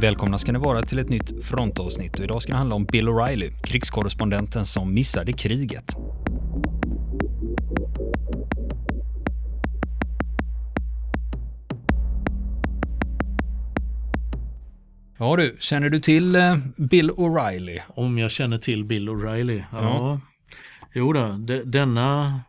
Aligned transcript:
Välkomna 0.00 0.38
ska 0.38 0.52
ni 0.52 0.58
vara 0.58 0.82
till 0.82 0.98
ett 0.98 1.08
nytt 1.08 1.44
frontavsnitt 1.44 2.18
och 2.18 2.24
idag 2.24 2.42
ska 2.42 2.52
det 2.52 2.58
handla 2.58 2.76
om 2.76 2.84
Bill 2.84 3.08
O'Reilly, 3.08 3.62
krigskorrespondenten 3.62 4.66
som 4.66 4.94
missade 4.94 5.32
kriget. 5.32 5.96
Ja 15.18 15.36
du, 15.36 15.56
känner 15.60 15.90
du 15.90 16.00
till 16.00 16.36
eh, 16.36 16.56
Bill 16.76 17.10
O'Reilly? 17.10 17.80
Om 17.88 18.18
jag 18.18 18.30
känner 18.30 18.58
till 18.58 18.84
Bill 18.84 19.08
O'Reilly? 19.08 19.64
Ja. 19.72 19.82
ja. 19.82 20.20
Jo 20.94 21.12
då, 21.12 21.36
de, 21.38 21.62
denna 21.62 22.40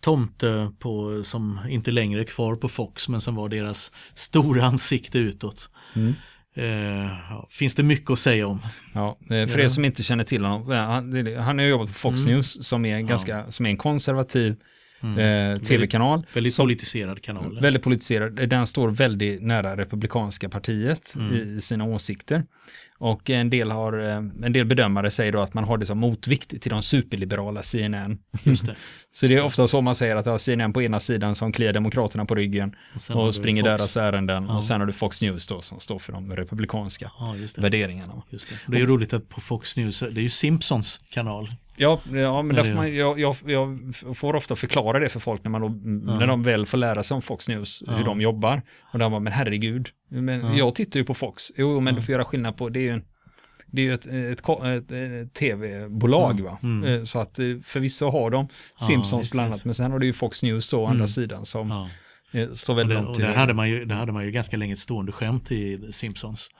tomte 0.00 0.72
på, 0.78 1.22
som 1.24 1.60
inte 1.68 1.90
längre 1.90 2.20
är 2.20 2.24
kvar 2.24 2.56
på 2.56 2.68
Fox 2.68 3.08
men 3.08 3.20
som 3.20 3.34
var 3.34 3.48
deras 3.48 3.92
stora 4.14 4.64
ansikte 4.64 5.18
utåt. 5.18 5.68
Mm. 5.94 6.14
Eh, 6.56 7.44
finns 7.50 7.74
det 7.74 7.82
mycket 7.82 8.10
att 8.10 8.18
säga 8.18 8.46
om. 8.46 8.60
Ja, 8.92 9.18
eh, 9.30 9.46
för 9.46 9.60
er 9.60 9.68
som 9.68 9.84
inte 9.84 10.02
känner 10.02 10.24
till 10.24 10.44
honom, 10.44 10.70
han, 10.70 11.36
han 11.36 11.58
har 11.58 11.64
jobbat 11.64 11.88
på 11.88 11.94
Fox 11.94 12.20
mm. 12.20 12.32
News 12.32 12.66
som 12.66 12.84
är, 12.84 13.00
ganska, 13.00 13.32
ja. 13.36 13.50
som 13.50 13.66
är 13.66 13.70
en 13.70 13.76
konservativ 13.76 14.56
mm. 15.02 15.18
eh, 15.18 15.58
tv-kanal. 15.58 16.18
Väldigt, 16.18 16.36
väldigt 16.36 16.56
politiserad 16.56 17.22
kanal. 17.22 17.60
Väldigt 17.60 17.82
politiserad. 17.82 18.48
Den 18.48 18.66
står 18.66 18.88
väldigt 18.88 19.42
nära 19.42 19.76
Republikanska 19.76 20.48
partiet 20.48 21.14
mm. 21.16 21.34
i, 21.34 21.56
i 21.56 21.60
sina 21.60 21.84
åsikter. 21.84 22.44
Och 22.98 23.30
en 23.30 23.50
del, 23.50 23.70
har, 23.70 23.98
eh, 23.98 24.16
en 24.16 24.52
del 24.52 24.66
bedömare 24.66 25.10
säger 25.10 25.32
då 25.32 25.40
att 25.40 25.54
man 25.54 25.64
har 25.64 25.78
det 25.78 25.86
som 25.86 25.98
motvikt 25.98 26.62
till 26.62 26.70
de 26.70 26.82
superliberala 26.82 27.62
CNN. 27.62 28.18
Just 28.42 28.66
det. 28.66 28.76
så 29.12 29.26
det 29.26 29.34
är 29.34 29.44
ofta 29.44 29.68
så 29.68 29.80
man 29.80 29.94
säger 29.94 30.16
att 30.16 30.26
ja, 30.26 30.38
CNN 30.38 30.72
på 30.72 30.82
ena 30.82 31.00
sidan 31.00 31.34
som 31.34 31.52
kliar 31.52 31.72
demokraterna 31.72 32.24
på 32.24 32.34
ryggen 32.34 32.76
och, 33.10 33.26
och 33.26 33.34
springer 33.34 33.62
deras 33.62 33.96
ärenden 33.96 34.46
ja. 34.48 34.56
och 34.56 34.64
sen 34.64 34.80
har 34.80 34.86
du 34.86 34.92
Fox 34.92 35.22
News 35.22 35.46
då 35.46 35.60
som 35.60 35.80
står 35.80 35.98
för 35.98 36.12
de 36.12 36.36
republikanska 36.36 37.10
ja, 37.18 37.34
värderingarna. 37.56 38.22
Just 38.30 38.48
det. 38.48 38.56
det 38.66 38.76
är 38.76 38.80
ju 38.80 38.86
roligt 38.86 39.12
att 39.12 39.28
på 39.28 39.40
Fox 39.40 39.76
News, 39.76 40.00
det 40.00 40.20
är 40.20 40.22
ju 40.22 40.30
Simpsons 40.30 40.98
kanal. 41.10 41.50
Ja, 41.76 42.00
ja 42.12 42.42
men 42.42 42.56
därför 42.56 42.74
man, 42.74 42.94
jag, 42.94 43.20
jag, 43.20 43.36
jag, 43.46 43.94
får 44.14 44.36
ofta 44.36 44.56
förklara 44.56 44.98
det 44.98 45.08
för 45.08 45.20
folk 45.20 45.44
när, 45.44 45.50
man 45.50 45.60
då, 45.60 45.66
ja. 45.66 46.18
när 46.18 46.26
de 46.26 46.42
väl 46.42 46.66
får 46.66 46.78
lära 46.78 47.02
sig 47.02 47.14
om 47.14 47.22
Fox 47.22 47.48
News, 47.48 47.82
hur 47.88 48.04
de 48.04 48.20
jobbar. 48.20 48.62
Och 48.92 48.98
de 48.98 49.12
bara, 49.12 49.20
men 49.20 49.32
herregud, 49.32 49.88
men 50.08 50.40
ja. 50.40 50.56
jag 50.56 50.74
tittar 50.74 51.00
ju 51.00 51.06
på 51.06 51.14
Fox. 51.14 51.52
Jo, 51.56 51.80
men 51.80 51.94
du 51.94 52.02
får 52.02 52.12
göra 52.12 52.24
skillnad 52.24 52.56
på, 52.56 52.68
det 52.68 52.80
är 52.80 52.82
ju 52.82 52.90
en, 52.90 53.04
det 53.66 53.82
är 53.82 53.84
ju 53.84 53.94
ett, 53.94 54.06
ett, 54.06 54.48
ett, 54.64 54.92
ett 54.92 55.34
tv-bolag 55.34 56.30
mm. 56.30 56.44
va. 56.44 56.58
Mm. 56.62 56.84
Eh, 56.84 57.04
så 57.04 57.18
att 57.18 57.38
eh, 57.38 57.46
förvisso 57.64 58.10
har 58.10 58.30
de 58.30 58.48
Simpsons 58.86 59.30
bland 59.30 59.46
annat, 59.46 59.64
men 59.64 59.74
sen 59.74 59.92
har 59.92 59.98
du 59.98 60.06
ju 60.06 60.12
Fox 60.12 60.42
News 60.42 60.70
då, 60.70 60.80
å 60.80 60.86
andra 60.86 60.94
mm. 60.94 61.06
sidan, 61.06 61.46
som 61.46 61.88
eh, 62.32 62.50
står 62.52 62.74
väldigt 62.74 63.02
långt 63.02 63.14
till. 63.14 63.24
Där 63.24 63.34
hade, 63.34 63.54
man 63.54 63.70
ju, 63.70 63.84
där 63.84 63.94
hade 63.94 64.12
man 64.12 64.24
ju 64.24 64.30
ganska 64.30 64.56
länge 64.56 64.72
ett 64.72 64.78
stående 64.78 65.12
skämt 65.12 65.52
i 65.52 65.92
Simpsons. 65.92 66.50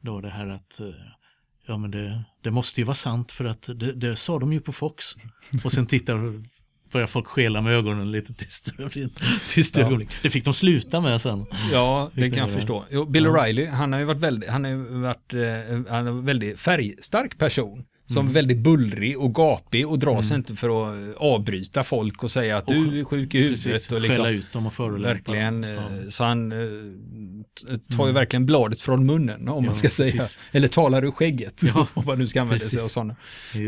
Då 0.00 0.20
det 0.20 0.30
här 0.30 0.48
att 0.48 0.80
Ja 1.68 1.76
men 1.76 1.90
det, 1.90 2.24
det 2.42 2.50
måste 2.50 2.80
ju 2.80 2.84
vara 2.84 2.94
sant 2.94 3.32
för 3.32 3.44
att 3.44 3.62
det, 3.62 3.92
det 3.92 4.16
sa 4.16 4.38
de 4.38 4.52
ju 4.52 4.60
på 4.60 4.72
Fox. 4.72 5.04
Och 5.64 5.72
sen 5.72 5.86
tittar 5.86 6.42
börjar 6.96 7.06
folk 7.06 7.26
skela 7.26 7.60
med 7.60 7.72
ögonen 7.72 8.10
lite 8.10 8.34
tyst, 8.34 8.68
tyst 9.50 9.76
ja. 9.76 10.00
Det 10.22 10.30
fick 10.30 10.44
de 10.44 10.54
sluta 10.54 11.00
med 11.00 11.20
sen. 11.20 11.46
Ja, 11.72 12.10
det 12.14 12.30
kan 12.30 12.38
jag 12.38 12.50
förstå. 12.50 12.84
Jo, 12.90 13.04
Bill 13.04 13.26
O'Reilly, 13.26 13.70
han 13.70 13.92
har 13.92 14.00
ju 14.00 14.04
varit 14.04 14.20
väldigt, 14.20 14.50
han 14.50 14.64
har 14.64 15.00
varit, 15.00 15.34
eh, 15.34 15.92
han 15.92 16.06
är 16.06 16.10
en 16.10 16.24
väldigt 16.24 16.60
färgstark 16.60 17.38
person 17.38 17.84
som 18.06 18.20
mm. 18.20 18.32
väldigt 18.32 18.58
bullrig 18.58 19.18
och 19.18 19.34
gapig 19.34 19.88
och 19.88 19.98
drar 19.98 20.10
mm. 20.10 20.22
sig 20.22 20.36
inte 20.36 20.56
för 20.56 20.68
att 20.68 21.16
avbryta 21.16 21.84
folk 21.84 22.24
och 22.24 22.30
säga 22.30 22.56
att 22.56 22.68
och, 22.68 22.74
du 22.74 23.00
är 23.00 23.04
sjuk 23.04 23.34
i 23.34 23.38
huvudet. 23.38 23.64
Precis, 23.64 23.92
och 23.92 24.00
liksom, 24.00 24.26
ut 24.26 24.52
dem 24.52 24.66
och 24.66 24.72
förolämpa 24.72 25.32
Verkligen, 25.32 25.62
ja. 25.62 25.76
Eh, 25.76 26.08
så 26.08 26.24
han 26.24 26.52
eh, 26.52 26.58
tar 27.96 28.04
ju 28.04 28.10
mm. 28.10 28.14
verkligen 28.14 28.46
bladet 28.46 28.80
från 28.80 29.06
munnen 29.06 29.48
om 29.48 29.64
ja, 29.64 29.70
man 29.70 29.76
ska 29.76 29.88
precis. 29.88 30.10
säga. 30.10 30.24
Eller 30.52 30.68
talar 30.68 31.04
ur 31.04 31.10
skägget, 31.10 31.62
ja. 31.62 31.86
om 31.94 32.04
man 32.06 32.18
nu 32.18 32.26
ska 32.26 32.40
använda 32.40 32.64
sig 32.64 32.80
av 32.80 32.88
sådana. 32.88 33.16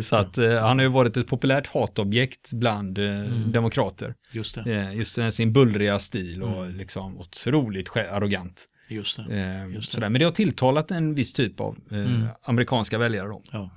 Så 0.02 0.16
att 0.16 0.38
uh, 0.38 0.58
han 0.58 0.78
har 0.78 0.82
ju 0.82 0.88
varit 0.90 1.16
ett 1.16 1.26
populärt 1.26 1.66
hatobjekt 1.66 2.52
bland 2.52 2.98
uh, 2.98 3.10
mm. 3.10 3.52
demokrater. 3.52 4.14
Just 4.32 4.54
det. 4.54 4.70
Uh, 4.70 4.96
just 4.96 5.18
sin 5.30 5.52
bullriga 5.52 5.98
stil 5.98 6.42
och 6.42 6.64
mm. 6.64 6.76
liksom 6.76 7.18
otroligt 7.18 7.96
arrogant. 7.96 8.66
Just 8.88 9.16
det. 9.16 9.70
Just 9.74 10.00
det. 10.00 10.10
Men 10.10 10.18
det 10.18 10.24
har 10.24 10.32
tilltalat 10.32 10.90
en 10.90 11.14
viss 11.14 11.32
typ 11.32 11.60
av 11.60 11.78
mm. 11.90 12.26
amerikanska 12.42 12.98
väljare 12.98 13.28
då. 13.28 13.42
Ja. 13.50 13.70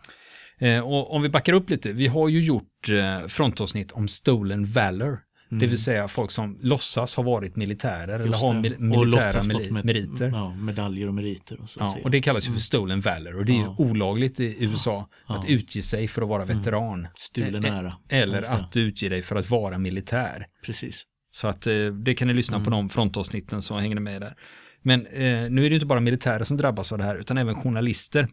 Eh, 0.62 0.80
och 0.80 1.14
om 1.16 1.22
vi 1.22 1.30
backar 1.30 1.54
upp 1.54 1.70
lite, 1.70 1.94
vi 1.94 2.08
har 2.08 2.30
ju 2.30 2.42
gjort 2.42 2.90
eh, 2.90 3.28
frontavsnitt 3.28 3.92
om 3.92 4.08
stolen 4.08 4.66
valor. 4.66 5.08
Mm. 5.08 5.60
Det 5.60 5.66
vill 5.66 5.70
mm. 5.70 5.78
säga 5.78 6.08
folk 6.08 6.32
som 6.32 6.58
låtsas 6.62 7.16
ha 7.16 7.24
varit 7.24 7.56
militärer 7.56 8.20
Just 8.20 8.26
eller 8.26 8.38
har 8.38 8.54
mil 8.54 8.80
militära 8.80 9.44
med 9.44 9.86
meriter. 9.86 10.30
Ja, 10.30 10.56
medaljer 10.56 11.08
och 11.08 11.14
meriter. 11.14 11.62
Och, 11.62 11.70
så 11.70 11.80
ja, 11.80 11.98
och 12.04 12.12
det 12.12 12.22
kallas 12.22 12.44
ju 12.44 12.46
för 12.46 12.52
mm. 12.52 12.60
stolen 12.60 13.02
valor 13.02 13.36
och 13.36 13.46
det 13.46 13.52
är 13.52 13.62
ja. 13.62 13.76
olagligt 13.78 14.40
i 14.40 14.58
USA 14.60 15.10
ja. 15.28 15.36
att 15.36 15.50
utge 15.50 15.82
sig 15.82 16.08
för 16.08 16.22
att 16.22 16.28
vara 16.28 16.44
mm. 16.44 16.58
veteran. 16.58 17.00
Mm. 17.00 17.12
Stulen 17.16 17.66
eh, 17.66 17.78
ära. 17.78 17.94
Eller 18.10 18.42
att 18.42 18.78
utge 18.78 19.10
dig 19.10 19.22
för 19.22 19.36
att 19.36 19.50
vara 19.50 19.78
militär. 19.78 20.46
Precis. 20.66 21.04
Så 21.34 21.48
att 21.48 21.62
det 22.04 22.14
kan 22.14 22.28
ni 22.28 22.34
lyssna 22.34 22.56
mm. 22.56 22.66
på 22.66 22.72
de 22.72 22.90
frontavsnitten 22.90 23.62
så 23.62 23.78
hänger 23.78 23.96
ni 23.96 24.02
med 24.02 24.22
där. 24.22 24.36
Men 24.82 25.06
eh, 25.06 25.50
nu 25.50 25.66
är 25.66 25.70
det 25.70 25.74
inte 25.74 25.86
bara 25.86 26.00
militärer 26.00 26.44
som 26.44 26.58
drabbas 26.58 26.92
av 26.92 26.98
det 26.98 27.04
här, 27.04 27.16
utan 27.16 27.38
även 27.38 27.56
journalister. 27.56 28.28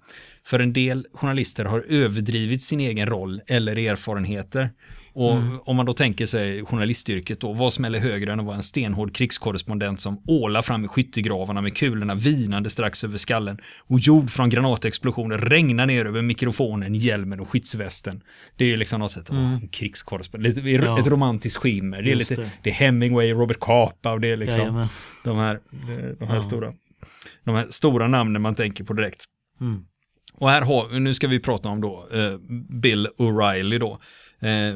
För 0.45 0.59
en 0.59 0.73
del 0.73 1.07
journalister 1.13 1.65
har 1.65 1.85
överdrivit 1.89 2.63
sin 2.63 2.81
egen 2.81 3.07
roll 3.07 3.41
eller 3.47 3.79
erfarenheter. 3.79 4.71
Och 5.19 5.33
mm. 5.33 5.61
om 5.65 5.77
man 5.77 5.87
då 5.87 5.93
tänker 5.93 6.27
sig 6.27 6.65
journalistyrket 6.65 7.41
då, 7.41 7.53
vad 7.53 7.73
smäller 7.73 7.99
högre 7.99 8.33
än 8.33 8.41
att 8.41 8.47
vara 8.47 8.57
en 8.57 8.63
stenhård 8.63 9.15
krigskorrespondent 9.15 10.01
som 10.01 10.23
ålar 10.27 10.63
fram 10.63 10.85
i 10.85 10.89
skyttegravarna 10.89 11.61
med 11.61 11.77
kulorna 11.77 12.15
vinande 12.15 12.71
strax 12.71 13.05
över 13.05 13.19
skallen 13.19 13.59
och 13.87 14.01
jord 14.01 14.31
från 14.31 14.49
granatexplosioner 14.49 15.39
regnar 15.39 15.87
ner 15.87 16.05
över 16.05 16.23
mikrofonen, 16.23 16.95
hjälmen 16.95 17.41
och 17.41 17.49
skyddsvästen. 17.49 18.23
Det 18.57 18.65
är 18.65 18.69
ju 18.69 18.77
liksom 18.77 19.01
något 19.01 19.11
sätt, 19.11 19.31
mm. 19.31 19.69
krigskorrespondent, 19.69 20.57
lite, 20.57 20.85
ja. 20.85 21.01
ett 21.01 21.07
romantiskt 21.07 21.57
skimmer. 21.57 22.03
Det 22.03 22.11
är 22.11 22.15
lite, 22.15 22.35
det. 22.35 22.51
det 22.63 22.71
är 22.71 22.75
Hemingway, 22.75 23.33
Robert 23.33 23.61
Capa 23.61 24.13
och 24.13 24.21
det 24.21 24.29
är 24.29 24.37
liksom 24.37 24.61
Jajamän. 24.61 24.87
de 25.25 25.37
här, 25.37 25.61
de 26.19 26.29
här 26.29 26.35
ja. 26.35 26.43
stora, 26.43 26.73
de 27.45 27.55
här 27.55 27.67
stora 27.71 28.09
namnen 28.09 28.43
man 28.43 28.55
tänker 28.55 28.85
på 28.85 28.93
direkt. 28.93 29.25
Mm. 29.61 29.85
Och 30.35 30.51
här 30.51 30.63
har, 30.63 31.01
nu 31.01 31.15
ska 31.15 31.29
vi 31.29 31.41
prata 31.41 31.69
om 31.69 31.81
då 31.81 32.07
eh, 32.13 32.39
Bill 32.69 33.09
O'Reilly 33.19 33.79
då. 33.79 34.01
Eh, 34.41 34.75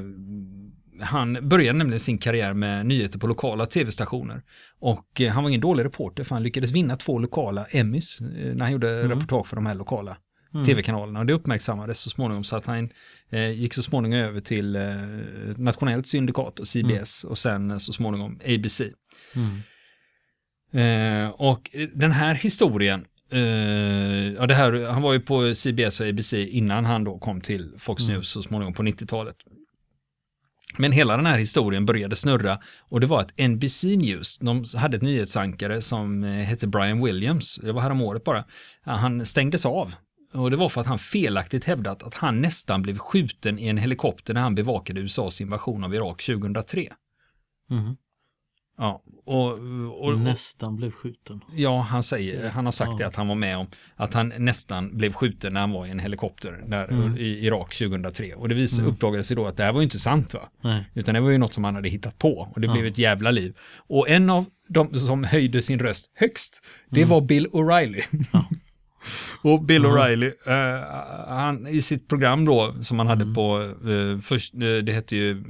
han 1.00 1.48
började 1.48 1.78
nämligen 1.78 2.00
sin 2.00 2.18
karriär 2.18 2.54
med 2.54 2.86
nyheter 2.86 3.18
på 3.18 3.26
lokala 3.26 3.66
tv-stationer. 3.66 4.42
Och 4.78 5.20
eh, 5.20 5.32
han 5.32 5.42
var 5.42 5.50
ingen 5.50 5.60
dålig 5.60 5.84
reporter 5.84 6.24
för 6.24 6.34
han 6.34 6.42
lyckades 6.42 6.72
vinna 6.72 6.96
två 6.96 7.18
lokala 7.18 7.66
Emmys 7.70 8.20
eh, 8.20 8.54
när 8.54 8.60
han 8.60 8.72
gjorde 8.72 8.90
mm. 8.90 9.10
reportage 9.10 9.46
för 9.46 9.56
de 9.56 9.66
här 9.66 9.74
lokala 9.74 10.16
mm. 10.54 10.66
tv-kanalerna. 10.66 11.20
Och 11.20 11.26
det 11.26 11.32
uppmärksammades 11.32 11.98
så 12.00 12.10
småningom 12.10 12.44
så 12.44 12.56
att 12.56 12.66
han 12.66 12.90
eh, 13.30 13.50
gick 13.50 13.74
så 13.74 13.82
småningom 13.82 14.18
över 14.18 14.40
till 14.40 14.76
eh, 14.76 14.82
nationellt 15.56 16.06
syndikat 16.06 16.58
och 16.60 16.68
CBS 16.68 17.24
mm. 17.24 17.30
och 17.30 17.38
sen 17.38 17.80
så 17.80 17.92
småningom 17.92 18.40
ABC. 18.44 18.82
Mm. 19.34 19.62
Eh, 20.72 21.30
och 21.30 21.70
den 21.94 22.12
här 22.12 22.34
historien 22.34 23.04
Uh, 23.34 24.32
ja, 24.32 24.46
det 24.46 24.54
här, 24.54 24.72
han 24.72 25.02
var 25.02 25.12
ju 25.12 25.20
på 25.20 25.54
CBS 25.54 26.00
och 26.00 26.08
ABC 26.08 26.32
innan 26.32 26.84
han 26.84 27.04
då 27.04 27.18
kom 27.18 27.40
till 27.40 27.72
Fox 27.78 28.02
mm. 28.02 28.14
News 28.14 28.28
så 28.28 28.42
småningom 28.42 28.74
på 28.74 28.82
90-talet. 28.82 29.36
Men 30.82 30.92
hela 30.92 31.16
den 31.16 31.26
här 31.26 31.38
historien 31.38 31.86
började 31.86 32.16
snurra 32.16 32.58
och 32.80 33.00
det 33.00 33.06
var 33.06 33.20
att 33.20 33.38
NBC 33.38 33.84
News, 33.84 34.38
de 34.38 34.64
hade 34.76 34.96
ett 34.96 35.02
nyhetsankare 35.02 35.82
som 35.82 36.24
eh, 36.24 36.30
hette 36.30 36.66
Brian 36.66 37.04
Williams, 37.04 37.60
det 37.62 37.72
var 37.72 37.82
häromåret 37.82 38.24
bara, 38.24 38.44
han 38.82 39.26
stängdes 39.26 39.66
av. 39.66 39.94
Och 40.32 40.50
det 40.50 40.56
var 40.56 40.68
för 40.68 40.80
att 40.80 40.86
han 40.86 40.98
felaktigt 40.98 41.64
hävdat 41.64 42.02
att 42.02 42.14
han 42.14 42.40
nästan 42.40 42.82
blev 42.82 42.98
skjuten 42.98 43.58
i 43.58 43.68
en 43.68 43.78
helikopter 43.78 44.34
när 44.34 44.40
han 44.40 44.54
bevakade 44.54 45.00
USAs 45.00 45.40
invasion 45.40 45.84
av 45.84 45.94
Irak 45.94 46.22
2003. 46.22 46.92
Mm. 47.70 47.96
Ja, 48.78 49.02
och, 49.24 49.58
och, 50.04 50.18
nästan 50.18 50.76
blev 50.76 50.90
skjuten. 50.90 51.40
Ja, 51.54 51.80
han 51.80 52.02
säger, 52.02 52.50
han 52.50 52.64
har 52.64 52.72
sagt 52.72 52.90
ja. 52.92 52.98
det 52.98 53.06
att 53.06 53.16
han 53.16 53.28
var 53.28 53.34
med 53.34 53.56
om 53.56 53.66
att 53.96 54.14
han 54.14 54.32
nästan 54.38 54.96
blev 54.96 55.12
skjuten 55.12 55.52
när 55.52 55.60
han 55.60 55.70
var 55.70 55.86
i 55.86 55.90
en 55.90 55.98
helikopter 55.98 56.64
där, 56.66 56.88
mm. 56.88 57.16
i 57.16 57.46
Irak 57.46 57.74
2003. 57.74 58.34
Och 58.34 58.48
det 58.48 58.54
visade, 58.54 58.82
mm. 58.82 58.94
uppdagades 58.94 59.30
ju 59.30 59.36
då 59.36 59.46
att 59.46 59.56
det 59.56 59.64
här 59.64 59.72
var 59.72 59.80
ju 59.80 59.84
inte 59.84 59.98
sant 59.98 60.34
va? 60.34 60.40
Nej. 60.60 60.84
Utan 60.94 61.14
det 61.14 61.20
var 61.20 61.30
ju 61.30 61.38
något 61.38 61.54
som 61.54 61.64
han 61.64 61.74
hade 61.74 61.88
hittat 61.88 62.18
på 62.18 62.48
och 62.54 62.60
det 62.60 62.66
ja. 62.66 62.72
blev 62.72 62.86
ett 62.86 62.98
jävla 62.98 63.30
liv. 63.30 63.56
Och 63.76 64.08
en 64.08 64.30
av 64.30 64.44
de 64.68 64.98
som 64.98 65.24
höjde 65.24 65.62
sin 65.62 65.78
röst 65.78 66.10
högst, 66.14 66.60
det 66.90 67.00
mm. 67.00 67.08
var 67.08 67.20
Bill 67.20 67.46
O'Reilly. 67.46 68.02
Ja. 68.32 68.44
Och 69.42 69.64
Bill 69.64 69.84
mm. 69.84 69.96
O'Reilly, 69.96 70.26
uh, 70.26 70.84
han, 71.28 71.66
i 71.66 71.82
sitt 71.82 72.08
program 72.08 72.44
då, 72.44 72.74
som 72.82 72.98
han 72.98 73.08
hade 73.08 73.22
mm. 73.22 73.34
på, 73.34 73.58
uh, 73.58 74.20
först, 74.20 74.54
uh, 74.54 74.78
det 74.78 74.92
hette 74.92 75.16
ju 75.16 75.42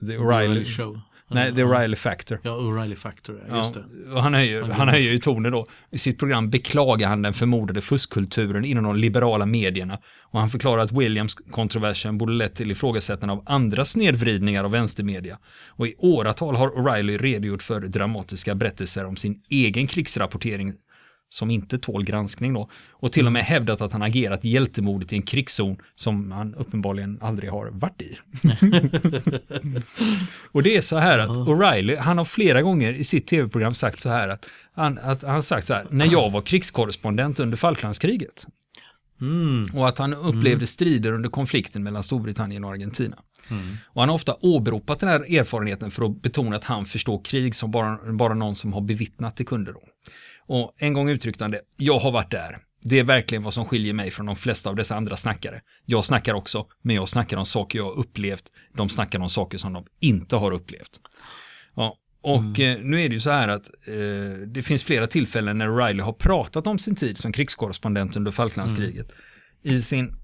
The 0.00 0.18
O'Reilly 0.18 0.64
Show. 0.64 1.00
Nej, 1.28 1.54
The 1.54 1.62
O'Reilly 1.62 1.94
Factor. 1.94 2.40
Ja, 2.42 2.50
O'Reilly 2.50 2.94
Factor, 2.94 3.36
just 3.36 3.76
ja, 3.76 3.82
det. 4.04 4.12
Och 4.12 4.22
han 4.22 4.34
höjer, 4.34 4.62
han, 4.62 4.70
han 4.70 4.88
höjer 4.88 5.12
ju 5.12 5.18
tonen 5.18 5.52
då. 5.52 5.66
I 5.90 5.98
sitt 5.98 6.18
program 6.18 6.50
beklagar 6.50 7.08
han 7.08 7.22
den 7.22 7.32
förmodade 7.32 7.80
fuskkulturen 7.80 8.64
inom 8.64 8.84
de 8.84 8.96
liberala 8.96 9.46
medierna. 9.46 9.98
Och 10.22 10.40
han 10.40 10.48
förklarar 10.48 10.82
att 10.82 10.92
Williams-kontroversen 10.92 12.18
borde 12.18 12.32
lett 12.32 12.54
till 12.54 12.70
ifrågasättande 12.70 13.32
av 13.32 13.42
andra 13.46 13.84
snedvridningar 13.84 14.64
av 14.64 14.70
vänstermedia. 14.70 15.38
Och 15.68 15.86
i 15.86 15.94
åratal 15.98 16.56
har 16.56 16.68
O'Reilly 16.68 17.18
redogjort 17.18 17.62
för 17.62 17.80
dramatiska 17.80 18.54
berättelser 18.54 19.04
om 19.04 19.16
sin 19.16 19.42
egen 19.50 19.86
krigsrapportering 19.86 20.74
som 21.28 21.50
inte 21.50 21.78
tål 21.78 22.04
granskning 22.04 22.54
då. 22.54 22.70
Och 22.90 23.12
till 23.12 23.26
och 23.26 23.32
med 23.32 23.44
hävdat 23.44 23.80
att 23.80 23.92
han 23.92 24.02
agerat 24.02 24.44
hjältemodigt 24.44 25.12
i 25.12 25.16
en 25.16 25.22
krigszon 25.22 25.76
som 25.94 26.32
han 26.32 26.54
uppenbarligen 26.54 27.18
aldrig 27.22 27.50
har 27.50 27.70
varit 27.72 28.02
i. 28.02 28.18
och 30.52 30.62
det 30.62 30.76
är 30.76 30.80
så 30.80 30.98
här 30.98 31.18
att 31.18 31.30
O'Reilly, 31.30 31.98
han 31.98 32.18
har 32.18 32.24
flera 32.24 32.62
gånger 32.62 32.92
i 32.92 33.04
sitt 33.04 33.26
tv-program 33.26 33.74
sagt 33.74 34.00
så 34.00 34.08
här 34.08 34.28
att 34.28 34.48
han, 34.74 34.98
att 34.98 35.22
han 35.22 35.42
sagt 35.42 35.66
så 35.66 35.74
här, 35.74 35.86
när 35.90 36.12
jag 36.12 36.30
var 36.30 36.40
krigskorrespondent 36.40 37.40
under 37.40 37.56
Falklandskriget. 37.56 38.46
Mm. 39.20 39.70
Och 39.74 39.88
att 39.88 39.98
han 39.98 40.14
upplevde 40.14 40.66
strider 40.66 41.12
under 41.12 41.28
konflikten 41.28 41.82
mellan 41.82 42.02
Storbritannien 42.02 42.64
och 42.64 42.70
Argentina. 42.70 43.16
Och 43.84 44.02
han 44.02 44.08
har 44.08 44.14
ofta 44.14 44.36
åberopat 44.40 45.00
den 45.00 45.08
här 45.08 45.38
erfarenheten 45.38 45.90
för 45.90 46.04
att 46.04 46.22
betona 46.22 46.56
att 46.56 46.64
han 46.64 46.84
förstår 46.84 47.24
krig 47.24 47.54
som 47.54 47.70
bara, 47.70 48.12
bara 48.12 48.34
någon 48.34 48.56
som 48.56 48.72
har 48.72 48.80
bevittnat 48.80 49.36
det 49.36 49.44
kunde 49.44 49.72
då. 49.72 49.82
Och 50.46 50.74
en 50.76 50.92
gång 50.92 51.08
uttryckte 51.08 51.44
han 51.44 51.50
det, 51.50 51.60
jag 51.76 51.98
har 51.98 52.10
varit 52.10 52.30
där. 52.30 52.58
Det 52.82 52.98
är 52.98 53.04
verkligen 53.04 53.42
vad 53.42 53.54
som 53.54 53.64
skiljer 53.64 53.92
mig 53.92 54.10
från 54.10 54.26
de 54.26 54.36
flesta 54.36 54.70
av 54.70 54.76
dessa 54.76 54.96
andra 54.96 55.16
snackare. 55.16 55.60
Jag 55.84 56.04
snackar 56.04 56.34
också, 56.34 56.66
men 56.82 56.96
jag 56.96 57.08
snackar 57.08 57.36
om 57.36 57.46
saker 57.46 57.78
jag 57.78 57.84
har 57.84 57.98
upplevt. 57.98 58.44
De 58.74 58.88
snackar 58.88 59.18
om 59.18 59.28
saker 59.28 59.58
som 59.58 59.72
de 59.72 59.84
inte 60.00 60.36
har 60.36 60.52
upplevt. 60.52 61.00
Ja, 61.74 61.98
och 62.20 62.60
eh, 62.60 62.78
nu 62.82 63.02
är 63.02 63.08
det 63.08 63.14
ju 63.14 63.20
så 63.20 63.30
här 63.30 63.48
att 63.48 63.70
eh, 63.86 64.46
det 64.46 64.62
finns 64.62 64.84
flera 64.84 65.06
tillfällen 65.06 65.58
när 65.58 65.76
Riley 65.76 66.02
har 66.02 66.12
pratat 66.12 66.66
om 66.66 66.78
sin 66.78 66.94
tid 66.96 67.18
som 67.18 67.32
krigskorrespondent 67.32 68.16
under 68.16 68.30
Falklandskriget. 68.30 69.12
I 69.62 69.82
sin 69.82 70.16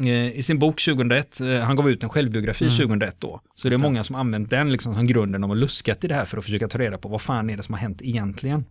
eh, 0.00 0.36
i 0.36 0.42
sin 0.42 0.58
bok 0.58 0.84
2001, 0.84 1.40
eh, 1.40 1.60
han 1.60 1.76
gav 1.76 1.90
ut 1.90 2.02
en 2.02 2.08
självbiografi 2.08 2.70
2001 2.70 3.16
då, 3.18 3.40
så 3.54 3.68
det 3.68 3.74
är 3.74 3.78
många 3.78 4.04
som 4.04 4.16
använt 4.16 4.50
den 4.50 4.72
liksom 4.72 4.94
som 4.94 5.06
grunden 5.06 5.44
om 5.44 5.50
att 5.50 5.56
luskat 5.56 6.04
i 6.04 6.08
det 6.08 6.14
här 6.14 6.24
för 6.24 6.38
att 6.38 6.44
försöka 6.44 6.68
ta 6.68 6.78
reda 6.78 6.98
på 6.98 7.08
vad 7.08 7.20
fan 7.20 7.50
är 7.50 7.56
det 7.56 7.62
som 7.62 7.74
har 7.74 7.80
hänt 7.80 8.02
egentligen. 8.02 8.64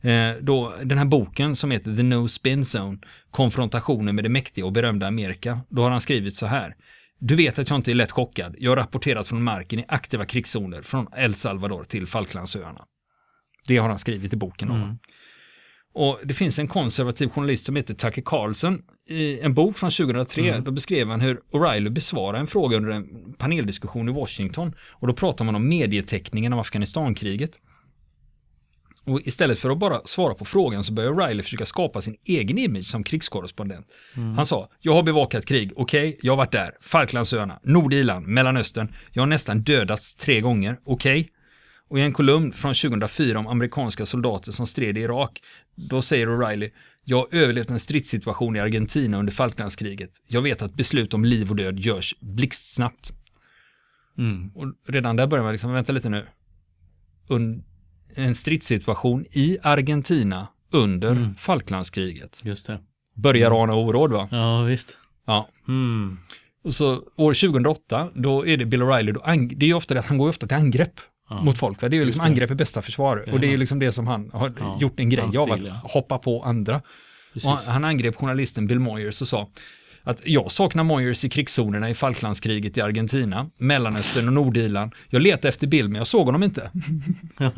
Eh, 0.00 0.32
då, 0.40 0.74
den 0.84 0.98
här 0.98 1.04
boken 1.04 1.56
som 1.56 1.70
heter 1.70 1.96
The 1.96 2.02
No 2.02 2.28
Spin 2.28 2.64
Zone, 2.76 2.98
konfrontationen 3.30 4.14
med 4.14 4.24
det 4.24 4.28
mäktiga 4.28 4.64
och 4.64 4.72
berömda 4.72 5.06
Amerika, 5.06 5.60
då 5.68 5.82
har 5.82 5.90
han 5.90 6.00
skrivit 6.00 6.36
så 6.36 6.46
här. 6.46 6.76
Du 7.18 7.36
vet 7.36 7.58
att 7.58 7.70
jag 7.70 7.78
inte 7.78 7.92
är 7.92 7.94
lätt 7.94 8.12
chockad. 8.12 8.56
Jag 8.58 8.70
har 8.70 8.76
rapporterat 8.76 9.28
från 9.28 9.42
marken 9.42 9.78
i 9.78 9.84
aktiva 9.88 10.24
krigszoner 10.24 10.82
från 10.82 11.06
El 11.16 11.34
Salvador 11.34 11.84
till 11.84 12.06
Falklandsöarna. 12.06 12.84
Det 13.68 13.76
har 13.76 13.88
han 13.88 13.98
skrivit 13.98 14.32
i 14.32 14.36
boken. 14.36 14.68
Då. 14.68 14.74
Och 16.00 16.20
det 16.24 16.34
finns 16.34 16.58
en 16.58 16.68
konservativ 16.68 17.28
journalist 17.28 17.66
som 17.66 17.76
heter 17.76 17.94
Tucker 17.94 18.22
Carlson 18.22 18.82
i 19.08 19.40
en 19.40 19.54
bok 19.54 19.78
från 19.78 19.90
2003. 19.90 20.60
Då 20.60 20.70
beskrev 20.70 21.08
han 21.08 21.20
hur 21.20 21.40
O'Reilly 21.52 21.88
besvarade 21.88 22.38
en 22.38 22.46
fråga 22.46 22.76
under 22.76 22.90
en 22.90 23.34
paneldiskussion 23.38 24.08
i 24.08 24.12
Washington. 24.12 24.74
Och 24.90 25.06
då 25.06 25.14
pratar 25.14 25.44
man 25.44 25.54
om 25.54 25.68
medieteckningen 25.68 26.52
av 26.52 26.58
Afghanistankriget. 26.58 27.60
Och 29.06 29.20
istället 29.24 29.58
för 29.58 29.70
att 29.70 29.78
bara 29.78 30.00
svara 30.04 30.34
på 30.34 30.44
frågan 30.44 30.84
så 30.84 30.92
börjar 30.92 31.12
O'Reilly 31.12 31.42
försöka 31.42 31.66
skapa 31.66 32.00
sin 32.00 32.16
egen 32.24 32.58
image 32.58 32.84
som 32.84 33.04
krigskorrespondent. 33.04 33.86
Han 34.36 34.46
sa, 34.46 34.68
jag 34.80 34.94
har 34.94 35.02
bevakat 35.02 35.46
krig, 35.46 35.72
okej, 35.76 36.18
jag 36.22 36.32
har 36.32 36.36
varit 36.36 36.52
där, 36.52 36.74
Falklandsöarna, 36.80 37.60
Nordirland, 37.62 38.26
Mellanöstern, 38.26 38.94
jag 39.12 39.22
har 39.22 39.26
nästan 39.26 39.62
dödats 39.62 40.16
tre 40.16 40.40
gånger, 40.40 40.78
okej. 40.84 41.30
Och 41.88 41.98
i 41.98 42.02
en 42.02 42.12
kolumn 42.12 42.52
från 42.52 42.74
2004 42.74 43.38
om 43.38 43.46
amerikanska 43.46 44.06
soldater 44.06 44.52
som 44.52 44.66
stred 44.66 44.98
i 44.98 45.00
Irak, 45.00 45.42
då 45.74 46.02
säger 46.02 46.26
O'Reilly, 46.26 46.70
jag 47.04 47.16
har 47.16 47.28
överlevt 47.30 47.70
en 47.70 47.80
stridssituation 47.80 48.56
i 48.56 48.60
Argentina 48.60 49.18
under 49.18 49.32
Falklandskriget. 49.32 50.10
Jag 50.26 50.42
vet 50.42 50.62
att 50.62 50.74
beslut 50.74 51.14
om 51.14 51.24
liv 51.24 51.50
och 51.50 51.56
död 51.56 51.78
görs 51.78 52.14
blixtsnabbt. 52.20 53.12
Mm. 54.18 54.50
Och 54.54 54.66
redan 54.86 55.16
där 55.16 55.26
börjar 55.26 55.44
man 55.44 55.52
liksom, 55.52 55.72
vänta 55.72 55.92
lite 55.92 56.08
nu. 56.08 56.26
Un 57.28 57.64
en 58.16 58.34
stridssituation 58.34 59.24
i 59.32 59.58
Argentina 59.62 60.46
under 60.72 61.34
Falklandskriget. 61.38 62.40
Just 62.44 62.66
det. 62.66 62.78
Börjar 63.14 63.62
ana 63.62 63.74
oråd 63.74 64.12
va? 64.12 64.28
Ja, 64.30 64.62
visst. 64.62 64.96
Ja. 65.26 65.48
Mm. 65.68 66.18
Och 66.64 66.74
så 66.74 67.02
år 67.16 67.34
2008, 67.34 68.08
då 68.14 68.46
är 68.46 68.56
det 68.56 68.64
Bill 68.64 68.82
O'Reilly, 68.82 69.12
det 69.56 69.66
är 69.66 69.68
ju 69.68 69.74
ofta 69.74 69.94
det 69.94 70.00
att 70.00 70.06
han 70.06 70.18
går 70.18 70.28
ofta 70.28 70.46
till 70.46 70.56
angrepp 70.56 71.00
Ja. 71.28 71.42
mot 71.42 71.58
folk. 71.58 71.82
Va? 71.82 71.88
Det 71.88 71.96
är 71.96 71.98
ju 71.98 72.04
liksom 72.04 72.20
det. 72.24 72.26
angrepp 72.30 72.50
är 72.50 72.54
bästa 72.54 72.82
försvar. 72.82 73.24
Och 73.32 73.40
det 73.40 73.46
är 73.46 73.50
ju 73.50 73.56
liksom 73.56 73.78
det 73.78 73.92
som 73.92 74.06
han 74.06 74.30
har 74.32 74.52
Ja, 74.60 74.78
gjort 74.80 75.00
en 75.00 75.10
grej 75.10 75.36
av, 75.38 75.52
att 75.52 75.92
hoppa 75.92 76.18
på 76.18 76.42
andra. 76.42 76.82
Han, 77.44 77.58
han 77.66 77.84
angrep 77.84 78.16
journalisten 78.16 78.66
Bill 78.66 78.80
Moyers 78.80 79.22
och 79.22 79.28
sa 79.28 79.48
att 80.06 80.20
jag 80.24 80.50
saknar 80.50 80.84
Moyers 80.84 81.24
i 81.24 81.28
krigszonerna 81.28 81.90
i 81.90 81.94
Falklandskriget 81.94 82.78
i 82.78 82.80
Argentina, 82.80 83.50
Mellanöstern 83.58 84.26
och 84.26 84.32
Nordirland. 84.32 84.92
Jag 85.08 85.22
letade 85.22 85.48
efter 85.48 85.66
Bill 85.66 85.88
men 85.88 85.98
jag 85.98 86.06
såg 86.06 86.26
honom 86.26 86.42
inte. 86.42 86.70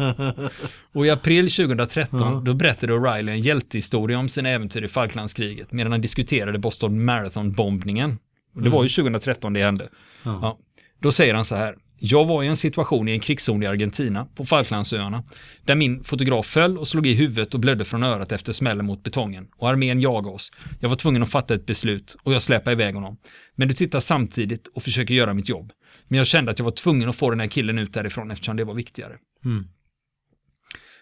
och 0.93 1.07
i 1.07 1.11
april 1.11 1.51
2013 1.51 2.45
då 2.45 2.55
berättade 2.55 2.93
O'Reilly 2.93 3.31
en 3.31 3.41
hjältehistoria 3.41 4.19
om 4.19 4.29
sina 4.29 4.49
äventyr 4.49 4.83
i 4.83 4.89
Falklandskriget 4.89 5.73
medan 5.73 5.93
han 5.93 6.01
diskuterade 6.01 6.59
Boston 6.59 7.05
Marathon-bombningen. 7.05 8.19
Det 8.53 8.69
var 8.69 8.83
ju 8.83 8.89
2013 8.89 9.53
det 9.53 9.63
hände. 9.63 9.89
Ja. 10.23 10.59
Då 11.01 11.13
säger 11.13 11.35
han 11.35 11.45
så 11.45 11.57
här. 11.57 11.77
Jag 12.01 12.25
var 12.25 12.43
i 12.43 12.47
en 12.47 12.57
situation 12.57 13.09
i 13.09 13.13
en 13.13 13.21
krigszon 13.21 13.63
i 13.63 13.67
Argentina, 13.67 14.27
på 14.35 14.45
Falklandsöarna, 14.45 15.25
där 15.65 15.75
min 15.75 16.05
fotograf 16.05 16.47
föll 16.47 16.79
och 16.79 16.89
slog 16.89 17.07
i 17.07 17.15
huvudet 17.15 17.55
och 17.55 17.61
blödde 17.61 17.85
från 17.85 18.03
örat 18.03 18.33
efter 18.33 18.53
smällen 18.53 18.87
mot 18.87 19.03
betongen. 19.03 19.49
Och 19.57 19.69
armén 19.69 20.01
jagade 20.01 20.35
oss. 20.35 20.53
Jag 20.81 20.89
var 20.89 20.97
tvungen 20.97 21.23
att 21.23 21.31
fatta 21.31 21.55
ett 21.55 21.67
beslut 21.67 22.17
och 22.23 22.35
jag 22.35 22.43
släpade 22.43 22.73
iväg 22.73 22.95
honom. 22.95 23.17
Men 23.55 23.69
du 23.69 23.75
tittar 23.75 24.01
samtidigt 24.01 24.67
och 24.67 24.83
försöker 24.83 25.15
göra 25.15 25.35
mitt 25.35 25.49
jobb. 25.49 25.73
Men 26.09 26.19
jag 26.19 26.27
kände 26.27 26.51
att 26.51 26.59
jag 26.59 26.65
var 26.65 26.73
tvungen 26.73 27.09
att 27.09 27.17
få 27.17 27.31
den 27.31 27.41
här 27.41 27.47
killen 27.47 27.79
ut 27.79 27.93
därifrån 27.93 28.31
eftersom 28.31 28.57
det 28.57 28.65
var 28.65 28.75
viktigare. 28.75 29.13
Mm. 29.45 29.69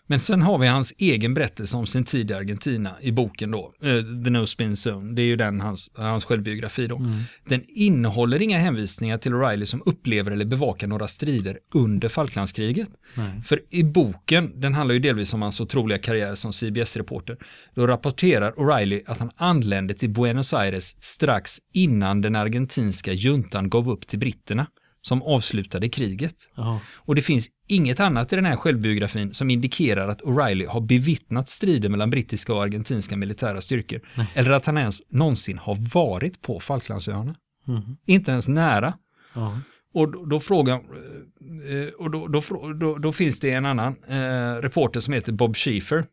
Men 0.06 0.20
sen 0.20 0.42
har 0.42 0.58
vi 0.58 0.66
hans 0.66 0.94
egen 0.98 1.34
berättelse 1.34 1.76
om 1.76 1.86
sin 1.86 2.04
tid 2.04 2.30
i 2.30 2.34
Argentina 2.34 2.96
i 3.00 3.12
boken 3.12 3.50
då, 3.50 3.74
eh, 3.82 4.24
The 4.24 4.30
No 4.30 4.46
Spin 4.46 4.74
Zone. 4.86 5.14
Det 5.14 5.22
är 5.22 5.26
ju 5.26 5.36
den 5.36 5.60
hans, 5.60 5.90
hans 5.94 6.24
självbiografi 6.24 6.86
då. 6.86 7.02
Den 7.48 7.64
innehåller 7.68 8.42
inga 8.42 8.58
hänvisningar 8.58 9.18
till 9.18 9.32
O'Reilly 9.32 9.64
som 9.64 9.82
upplever 9.86 10.30
eller 10.30 10.44
bevakar 10.44 10.86
några 10.86 11.08
strider 11.08 11.58
under 11.74 12.08
Falklandskriget. 12.08 12.88
Nej. 13.14 13.42
För 13.42 13.60
i 13.70 13.82
boken, 13.82 14.60
den 14.60 14.74
handlar 14.74 14.92
ju 14.94 15.00
delvis 15.00 15.34
om 15.34 15.42
hans 15.42 15.60
otroliga 15.60 15.98
karriär 15.98 16.34
som 16.34 16.52
CBS-reporter, 16.52 17.36
då 17.74 17.86
rapporterar 17.86 18.52
O'Reilly 18.52 19.02
att 19.06 19.18
han 19.18 19.30
anlände 19.36 19.94
till 19.94 20.10
Buenos 20.10 20.54
Aires 20.54 20.96
strax 21.00 21.58
innan 21.72 22.20
den 22.20 22.36
argentinska 22.36 23.12
juntan 23.12 23.70
gav 23.70 23.90
upp 23.90 24.06
till 24.06 24.18
britterna, 24.18 24.66
som 25.06 25.22
avslutade 25.22 25.88
kriget. 25.88 26.34
Ja. 26.54 26.80
Och 26.94 27.14
det 27.14 27.22
finns 27.22 27.48
inget 27.66 28.00
annat 28.00 28.32
i 28.32 28.36
den 28.36 28.44
här 28.44 28.56
självbiografin 28.56 29.34
som 29.34 29.50
indikerar 29.50 30.08
att 30.08 30.22
O'Reilly 30.22 30.66
har 30.66 30.80
bevittnat 30.80 31.48
strider 31.48 31.88
mellan 31.88 32.10
brittiska 32.10 32.54
och 32.54 32.62
argentinska 32.62 33.16
militära 33.16 33.60
styrkor. 33.60 34.00
Eller 34.34 34.50
att 34.50 34.66
han 34.66 34.78
ens 34.78 35.02
någonsin 35.08 35.58
har 35.58 35.76
varit 35.94 36.42
på 36.42 36.60
Falklandsöarna. 36.60 37.34
Mhm. 37.64 37.96
Inte 38.06 38.30
ens 38.30 38.48
nära. 38.48 38.94
Ja. 39.34 39.60
Och 39.92 40.12
då, 40.12 40.24
då 40.24 40.40
frågar, 40.40 40.74
eh, 40.74 41.88
och 41.98 42.10
då, 42.10 42.42
då, 42.80 42.98
då 42.98 43.12
finns 43.12 43.40
det 43.40 43.50
en 43.50 43.66
annan 43.66 43.96
eh, 44.08 44.62
reporter 44.62 45.00
som 45.00 45.14
heter 45.14 45.32
Bob 45.32 45.56
Schiefer, 45.56 46.06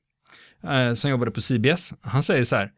eh, 0.64 0.94
som 0.94 1.12
jobbade 1.12 1.32
på 1.32 1.42
CBS. 1.42 1.94
Han 2.02 2.24
säger 2.24 2.44
så 2.44 2.56
här, 2.56 2.72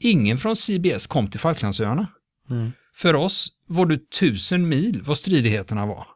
ingen 0.00 0.38
från 0.38 0.56
CBS 0.56 1.06
kom 1.06 1.30
till 1.30 1.40
Falklandsöarna. 1.40 2.06
Mm. 2.50 2.72
För 2.96 3.14
oss 3.14 3.48
var 3.68 3.86
du 3.86 3.96
tusen 3.98 4.68
mil 4.68 5.02
vad 5.06 5.18
stridigheterna 5.18 5.86
var. 5.86 6.06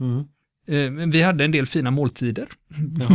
Mm. 0.00 0.24
Eh, 0.68 1.06
vi 1.08 1.22
hade 1.22 1.44
en 1.44 1.50
del 1.50 1.66
fina 1.66 1.90
måltider. 1.90 2.48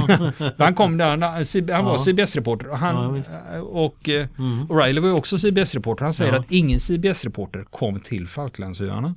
Ja. 0.08 0.32
Han 0.58 0.76
kom 0.76 0.98
där, 0.98 1.10
han, 1.10 1.86
var 1.86 1.92
Ja. 1.92 1.98
CBS-reporter 1.98 2.68
och, 2.68 2.74
Ja, 2.74 2.78
han, 2.78 3.14
visst. 3.14 3.30
och 3.64 4.10
eh, 4.10 4.28
Mm. 4.40 4.68
O'Reilly 4.68 5.00
var 5.00 5.08
ju 5.08 5.14
också 5.14 5.38
CBS-reporter. 5.38 6.04
Han 6.04 6.14
säger 6.14 6.34
Ja. 6.34 6.40
att 6.40 6.52
ingen 6.52 6.80
CBS-reporter 6.80 7.64
kom 7.64 8.00
till 8.00 8.28
Falklandsöarna. 8.28 9.16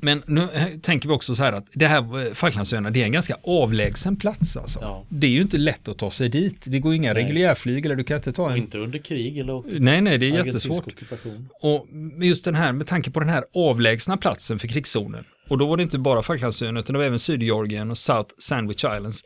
Men 0.00 0.22
nu 0.26 0.48
eh, 0.52 0.66
tänker 0.82 1.08
vi 1.08 1.14
också 1.14 1.34
så 1.34 1.42
här 1.42 1.52
att 1.52 1.66
det 1.72 1.86
här 1.86 2.26
eh, 2.26 2.32
Falklandsöarna, 2.32 2.90
det 2.90 3.00
är 3.00 3.04
en 3.04 3.12
ganska 3.12 3.36
avlägsen 3.42 4.16
plats 4.16 4.56
alltså. 4.56 4.78
Ja. 4.82 5.04
Det 5.08 5.26
är 5.26 5.30
ju 5.30 5.42
inte 5.42 5.58
lätt 5.58 5.88
att 5.88 5.98
ta 5.98 6.10
sig 6.10 6.28
dit. 6.28 6.64
Det 6.66 6.78
går 6.78 6.94
inga 6.94 7.12
Nej. 7.12 7.22
reguljärflyg 7.22 7.86
eller 7.86 7.96
du 7.96 8.04
kan 8.04 8.16
inte 8.16 8.32
ta 8.32 8.50
en... 8.50 8.56
inte 8.56 8.78
under 8.78 8.98
krig 8.98 9.38
eller 9.38 9.80
Nej, 9.80 10.00
nej, 10.00 10.18
det 10.18 10.26
är 10.26 10.44
jättesvårt. 10.44 10.86
ockupation. 10.86 11.48
Och 11.62 11.86
just 12.24 12.44
den 12.44 12.54
här, 12.54 12.72
med 12.72 12.86
tanke 12.86 13.10
på 13.10 13.20
den 13.20 13.28
här 13.28 13.44
avlägsna 13.54 14.16
platsen 14.16 14.58
för 14.58 14.68
krigszonen. 14.68 15.24
Och 15.48 15.58
då 15.58 15.66
var 15.66 15.76
det 15.76 15.82
inte 15.82 15.98
bara 15.98 16.22
Falklandsöarna 16.22 16.80
utan 16.80 16.92
det 16.92 16.98
var 16.98 17.06
även 17.06 17.18
Sydgeorgien 17.18 17.90
och 17.90 17.98
South 17.98 18.34
Sandwich 18.38 18.84
Islands. 18.84 19.24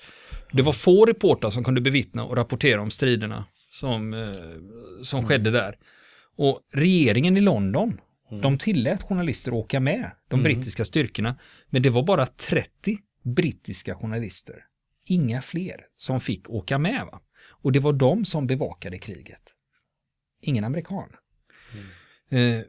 Det 0.52 0.62
var 0.62 0.72
få 0.72 1.04
reportrar 1.06 1.50
som 1.50 1.64
kunde 1.64 1.80
bevittna 1.80 2.24
och 2.24 2.36
rapportera 2.36 2.82
om 2.82 2.90
striderna 2.90 3.44
som, 3.72 4.14
eh, 4.14 4.30
som 5.02 5.28
skedde 5.28 5.50
där. 5.50 5.74
Och 6.36 6.60
regeringen 6.72 7.36
i 7.36 7.40
London, 7.40 8.00
de 8.40 8.58
tillät 8.58 9.02
journalister 9.02 9.54
åka 9.54 9.80
med, 9.80 10.10
de 10.28 10.42
brittiska 10.42 10.84
styrkorna. 10.84 11.38
Men 11.70 11.82
det 11.82 11.90
var 11.90 12.02
bara 12.02 12.26
30 12.26 12.98
brittiska 13.22 13.94
journalister, 13.94 14.64
inga 15.06 15.42
fler, 15.42 15.76
som 15.96 16.20
fick 16.20 16.50
åka 16.50 16.78
med. 16.78 17.06
Va? 17.12 17.20
Och 17.48 17.72
det 17.72 17.80
var 17.80 17.92
de 17.92 18.24
som 18.24 18.46
bevakade 18.46 18.98
kriget. 18.98 19.42
Ingen 20.40 20.64
amerikan. 20.64 21.08
Eh, 22.30 22.40
eh, 22.40 22.62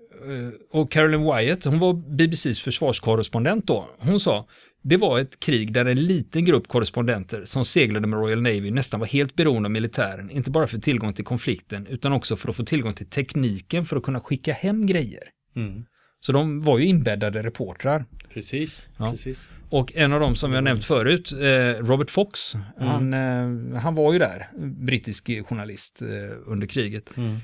och 0.72 0.92
Carolyn 0.92 1.24
Wyatt, 1.24 1.66
hon 1.66 1.80
var 1.80 1.94
BBCs 1.94 2.60
försvarskorrespondent 2.60 3.68
då. 3.68 3.90
Hon 3.98 4.20
sa, 4.20 4.48
det 4.82 4.98
var 4.98 5.20
ett 5.20 5.40
krig 5.40 5.74
där 5.74 5.86
en 5.86 6.06
liten 6.06 6.46
grupp 6.46 6.68
korrespondenter 6.68 7.46
som 7.46 7.66
seglade 7.66 8.08
med 8.08 8.20
Royal 8.20 8.42
Navy 8.42 8.72
nästan 8.72 9.00
var 9.00 9.08
helt 9.08 9.36
beroende 9.36 9.68
av 9.68 9.72
militären, 9.72 10.32
inte 10.32 10.52
bara 10.52 10.68
för 10.68 10.78
tillgång 10.78 11.14
till 11.14 11.26
konflikten, 11.26 11.88
utan 11.88 12.14
också 12.14 12.36
för 12.36 12.50
att 12.50 12.56
få 12.56 12.66
tillgång 12.66 12.94
till 12.94 13.10
tekniken 13.10 13.86
för 13.86 13.96
att 13.96 14.04
kunna 14.04 14.20
skicka 14.20 14.54
hem 14.54 14.86
grejer. 14.86 15.24
Mm. 15.56 15.86
Så 16.20 16.32
de 16.32 16.62
var 16.62 16.78
ju 16.78 16.86
inbäddade 16.86 17.44
reportrar. 17.44 18.06
Precis, 18.34 18.88
Ja. 18.98 19.12
precis. 19.12 19.48
Och 19.70 19.92
en 19.96 20.14
av 20.14 20.20
dem 20.20 20.36
som 20.36 20.54
har 20.54 20.62
nämnt 20.62 20.86
förut, 20.86 21.32
eh, 21.34 21.86
Robert 21.86 22.10
Fox, 22.10 22.54
han, 22.78 23.14
eh, 23.14 23.80
han 23.82 23.96
var 23.96 24.14
ju 24.14 24.20
där, 24.20 24.48
brittisk 24.86 25.30
journalist 25.50 26.02
eh, 26.02 26.08
under 26.46 26.68
kriget. 26.68 27.18
Mm. 27.18 27.40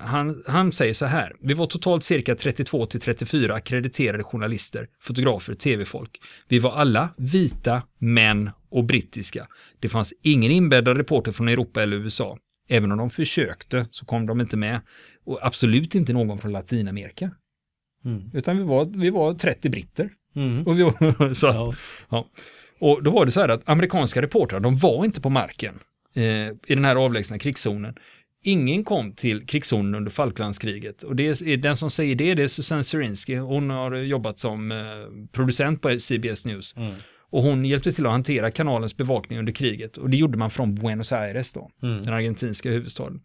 Han, 0.00 0.42
han 0.46 0.72
säger 0.72 0.94
så 0.94 1.06
här, 1.06 1.32
vi 1.40 1.54
var 1.54 1.66
totalt 1.66 2.04
cirka 2.04 2.34
32 2.34 2.86
till 2.86 3.00
34 3.00 3.54
akkrediterade 3.54 4.24
journalister, 4.24 4.88
fotografer, 5.00 5.54
tv-folk. 5.54 6.20
Vi 6.48 6.58
var 6.58 6.72
alla 6.72 7.08
vita, 7.16 7.82
män 7.98 8.50
och 8.70 8.84
brittiska. 8.84 9.46
Det 9.80 9.88
fanns 9.88 10.14
ingen 10.22 10.50
inbäddad 10.52 10.96
reporter 10.96 11.32
från 11.32 11.48
Europa 11.48 11.82
eller 11.82 11.96
USA. 11.96 12.38
Även 12.68 12.92
om 12.92 12.98
de 12.98 13.10
försökte 13.10 13.86
så 13.90 14.06
kom 14.06 14.26
de 14.26 14.40
inte 14.40 14.56
med. 14.56 14.80
Och 15.24 15.46
absolut 15.46 15.94
inte 15.94 16.12
någon 16.12 16.38
från 16.38 16.52
Latinamerika. 16.52 17.30
Mm. 18.04 18.30
Utan 18.32 18.56
vi 18.58 18.62
var, 18.64 18.84
vi 18.84 19.10
var 19.10 19.34
30 19.34 19.68
britter. 19.68 20.10
Mm. 20.36 20.66
Och, 20.66 20.78
vi 20.78 20.82
var, 20.82 21.34
så, 21.34 21.46
Ja. 21.46 21.74
Ja. 22.10 22.28
Och 22.78 23.02
då 23.02 23.10
var 23.10 23.26
det 23.26 23.32
så 23.32 23.40
här 23.40 23.48
att 23.48 23.68
amerikanska 23.68 24.22
reportrar, 24.22 24.60
de 24.60 24.76
var 24.76 25.04
inte 25.04 25.20
på 25.20 25.30
marken 25.30 25.74
eh, 26.14 26.22
i 26.48 26.54
den 26.74 26.84
här 26.84 26.96
avlägsna 26.96 27.38
krigszonen. 27.38 27.94
Ingen 28.42 28.84
kom 28.84 29.12
till 29.12 29.46
krigszonen 29.46 29.94
under 29.94 30.10
Falklandskriget. 30.10 31.02
Och 31.02 31.16
det 31.16 31.28
är, 31.42 31.56
den 31.56 31.76
som 31.76 31.90
säger 31.90 32.14
det, 32.14 32.34
det 32.34 32.42
är 32.42 32.48
Susanne 32.48 32.84
Serinsky. 32.84 33.36
Hon 33.36 33.70
har 33.70 33.94
jobbat 33.94 34.38
som 34.38 34.72
eh, 34.72 34.78
producent 35.32 35.82
på 35.82 35.98
CBS 35.98 36.44
News. 36.44 36.76
Mm. 36.76 36.94
Och 37.30 37.42
hon 37.42 37.64
hjälpte 37.64 37.92
till 37.92 38.06
att 38.06 38.12
hantera 38.12 38.50
kanalens 38.50 38.96
bevakning 38.96 39.38
under 39.38 39.52
kriget. 39.52 39.96
Och 39.96 40.10
det 40.10 40.16
gjorde 40.16 40.38
man 40.38 40.50
från 40.50 40.74
Buenos 40.74 41.12
Aires 41.12 41.52
då, 41.52 41.70
Mm. 41.82 42.02
den 42.02 42.14
argentinska 42.14 42.70
huvudstaden. 42.70 43.20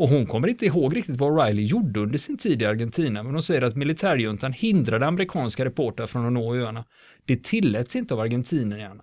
Och 0.00 0.08
hon 0.08 0.26
kommer 0.26 0.48
inte 0.48 0.66
ihåg 0.66 0.96
riktigt 0.96 1.16
vad 1.16 1.32
O'Reilly 1.32 1.60
gjorde 1.60 2.00
under 2.00 2.18
sin 2.18 2.38
tid 2.38 2.62
i 2.62 2.66
Argentina, 2.66 3.22
men 3.22 3.32
hon 3.32 3.42
säger 3.42 3.62
att 3.62 3.76
militärjuntan 3.76 4.52
hindrade 4.52 5.06
amerikanska 5.06 5.64
reportrar 5.64 6.06
från 6.06 6.26
att 6.26 6.32
nå 6.32 6.54
öarna. 6.56 6.84
Det 7.24 7.44
tilläts 7.44 7.96
inte 7.96 8.14
av 8.14 8.20
argentinierna. 8.20 9.02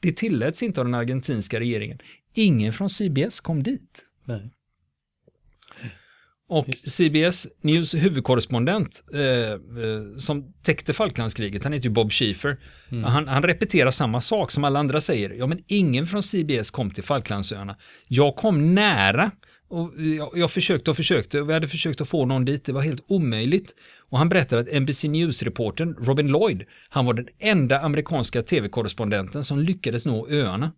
Det 0.00 0.12
tilläts 0.12 0.62
inte 0.62 0.80
av 0.80 0.84
den 0.84 0.94
argentinska 0.94 1.60
regeringen. 1.60 1.98
Ingen 2.34 2.72
från 2.72 2.90
CBS 2.90 3.40
kom 3.40 3.62
dit. 3.62 4.04
Nej. 4.24 4.50
Och 6.48 6.66
CBS 6.74 7.46
News 7.60 7.94
huvudkorrespondent 7.94 9.02
eh, 9.14 9.20
eh, 9.20 9.58
som 10.18 10.52
täckte 10.62 10.92
Falklandskriget, 10.92 11.64
han 11.64 11.72
heter 11.72 11.88
ju 11.88 11.94
Bob 11.94 12.12
Schiefer. 12.12 12.56
Han, 13.04 13.28
han 13.28 13.42
repeterar 13.42 13.90
samma 13.90 14.20
sak 14.20 14.50
som 14.50 14.64
alla 14.64 14.80
andra 14.80 15.00
säger. 15.00 15.30
Ja, 15.30 15.46
men 15.46 15.64
ingen 15.66 16.06
från 16.06 16.22
CBS 16.22 16.70
kom 16.70 16.90
till 16.90 17.04
Falklandsöarna. 17.04 17.76
Jag 18.08 18.36
kom 18.36 18.74
nära 18.74 19.30
och 19.74 20.00
jag, 20.02 20.30
jag 20.34 20.50
försökte 20.50 20.90
och 20.90 20.96
försökte 20.96 21.40
och 21.40 21.48
vi 21.48 21.52
hade 21.52 21.68
försökt 21.68 22.00
att 22.00 22.08
få 22.08 22.26
någon 22.26 22.44
dit. 22.44 22.64
Det 22.64 22.72
var 22.72 22.82
helt 22.82 23.04
omöjligt. 23.06 23.74
Och 24.10 24.18
han 24.18 24.28
berättade 24.28 24.60
att 24.60 24.82
NBC 24.82 25.04
News-reportern 25.04 25.94
Robin 26.04 26.28
Lloyd, 26.28 26.64
han 26.88 27.06
var 27.06 27.14
den 27.14 27.28
enda 27.38 27.80
amerikanska 27.80 28.42
tv-korrespondenten 28.42 29.44
som 29.44 29.58
lyckades 29.58 30.06
nå 30.06 30.28
öarna. 30.28 30.72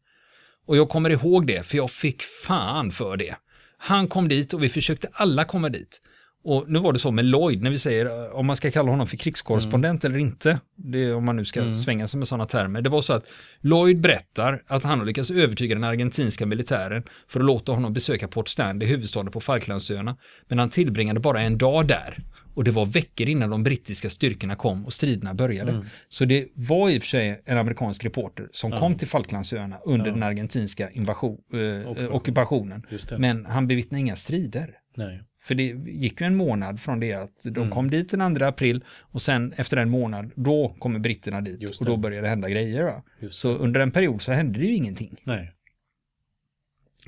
Och 0.67 0.77
jag 0.77 0.89
kommer 0.89 1.11
ihåg 1.11 1.47
det, 1.47 1.67
för 1.67 1.77
jag 1.77 1.91
fick 1.91 2.23
fan 2.23 2.91
för 2.91 3.17
det. 3.17 3.37
Han 3.79 4.09
kom 4.09 4.29
dit 4.29 4.55
och 4.55 4.63
vi 4.63 4.69
försökte 4.69 5.09
alla 5.13 5.45
komma 5.45 5.69
dit. 5.69 6.01
Och 6.47 6.71
nu 6.71 6.79
var 6.79 6.93
det 6.93 6.99
så 6.99 7.11
med 7.11 7.25
Lloyd, 7.25 7.63
när 7.63 7.71
vi 7.71 7.79
säger 7.79 8.07
eh, 8.07 8.37
om 8.37 8.47
man 8.47 8.57
ska 8.57 8.71
kalla 8.71 8.91
honom 8.91 9.07
för 9.07 9.17
krigskorrespondent 9.17 10.05
eller 10.05 10.19
inte, 10.19 10.61
det 10.77 11.13
om 11.13 11.25
man 11.25 11.37
nu 11.37 11.45
ska 11.45 11.75
svänga 11.75 12.07
sig 12.07 12.19
med 12.19 12.29
sådana 12.29 12.47
termer. 12.47 12.83
Det 12.83 12.89
var 12.89 13.03
så 13.03 13.13
att 13.13 13.25
Lloyd 13.61 14.01
berättar 14.01 14.63
att 14.67 14.85
han 14.85 14.99
har 14.99 15.07
lyckats 15.07 15.31
övertyga 15.31 15.75
den 15.75 15.85
argentinska 15.85 16.47
militären 16.47 17.03
för 17.29 17.41
att 17.41 17.47
låta 17.47 17.73
honom 17.73 17.93
besöka 17.93 18.29
Port 18.29 18.49
Stanley, 18.49 18.89
huvudstaden 18.89 19.33
på 19.33 19.41
Falklandsöarna. 19.41 20.17
Men 20.49 20.59
han 20.59 20.71
tillbringade 20.71 21.21
bara 21.21 21.41
en 21.41 21.59
dag 21.59 21.87
där. 21.89 22.19
Och 22.55 22.65
det 22.65 22.71
var 22.71 22.87
veckor 22.87 23.29
innan 23.29 23.51
de 23.51 23.63
brittiska 23.63 24.11
styrkorna 24.11 24.55
kom 24.57 24.87
och 24.87 24.93
striderna 24.93 25.35
började. 25.35 25.73
Så 26.09 26.25
det 26.25 26.49
var 26.55 26.91
i 26.91 26.99
och 26.99 27.03
för 27.03 27.09
sig 27.09 27.43
en 27.45 27.59
amerikansk 27.59 28.05
reporter 28.05 28.49
som 28.53 28.71
kom 28.73 28.95
till 28.95 29.09
Falklandsöarna 29.09 29.77
under 29.85 30.11
den 30.11 30.23
argentinska 30.23 30.91
invasion, 30.91 31.39
eh, 31.53 32.15
ockupationen. 32.15 32.83
Men 33.19 33.47
han 33.47 33.67
bevittnade 33.69 34.01
inga 34.01 34.17
strider. 34.17 34.71
Nej. 34.95 35.23
För 35.47 35.55
det 35.55 35.63
gick 35.87 36.21
ju 36.21 36.27
en 36.27 36.37
månad 36.37 36.81
från 36.81 37.01
det 37.01 37.13
att 37.13 37.41
de 37.43 37.57
Mm. 37.57 37.71
kom 37.71 37.91
dit 37.91 38.11
den 38.11 38.35
2 38.35 38.45
april 38.45 38.85
och 39.01 39.23
sen 39.23 39.53
efter 39.57 39.77
en 39.77 39.91
månad, 39.91 40.31
då 40.35 40.77
kommer 40.79 40.99
britterna 40.99 41.41
dit 41.41 41.81
och 41.81 41.87
då 41.87 41.93
det. 41.97 41.99
började 42.03 42.27
det 42.27 42.29
hända 42.31 42.49
grejer. 42.49 43.03
Just 43.21 43.39
Så 43.39 43.53
under 43.57 43.81
en 43.81 43.91
period 43.91 44.23
så 44.23 44.33
hände 44.33 44.59
det 44.59 44.67
ju 44.67 44.75
ingenting. 44.75 45.17
Nej. 45.25 45.53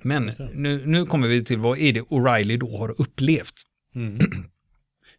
Men 0.03 0.27
det. 0.27 0.51
nu, 0.55 0.87
nu 0.87 1.07
kommer 1.07 1.29
vi 1.29 1.45
till 1.45 1.59
vad 1.59 1.79
är 1.79 1.93
det 1.93 2.01
O'Reilly 2.01 2.57
då 2.59 2.77
har 2.77 3.01
upplevt. 3.01 3.55
Mm. 3.95 4.19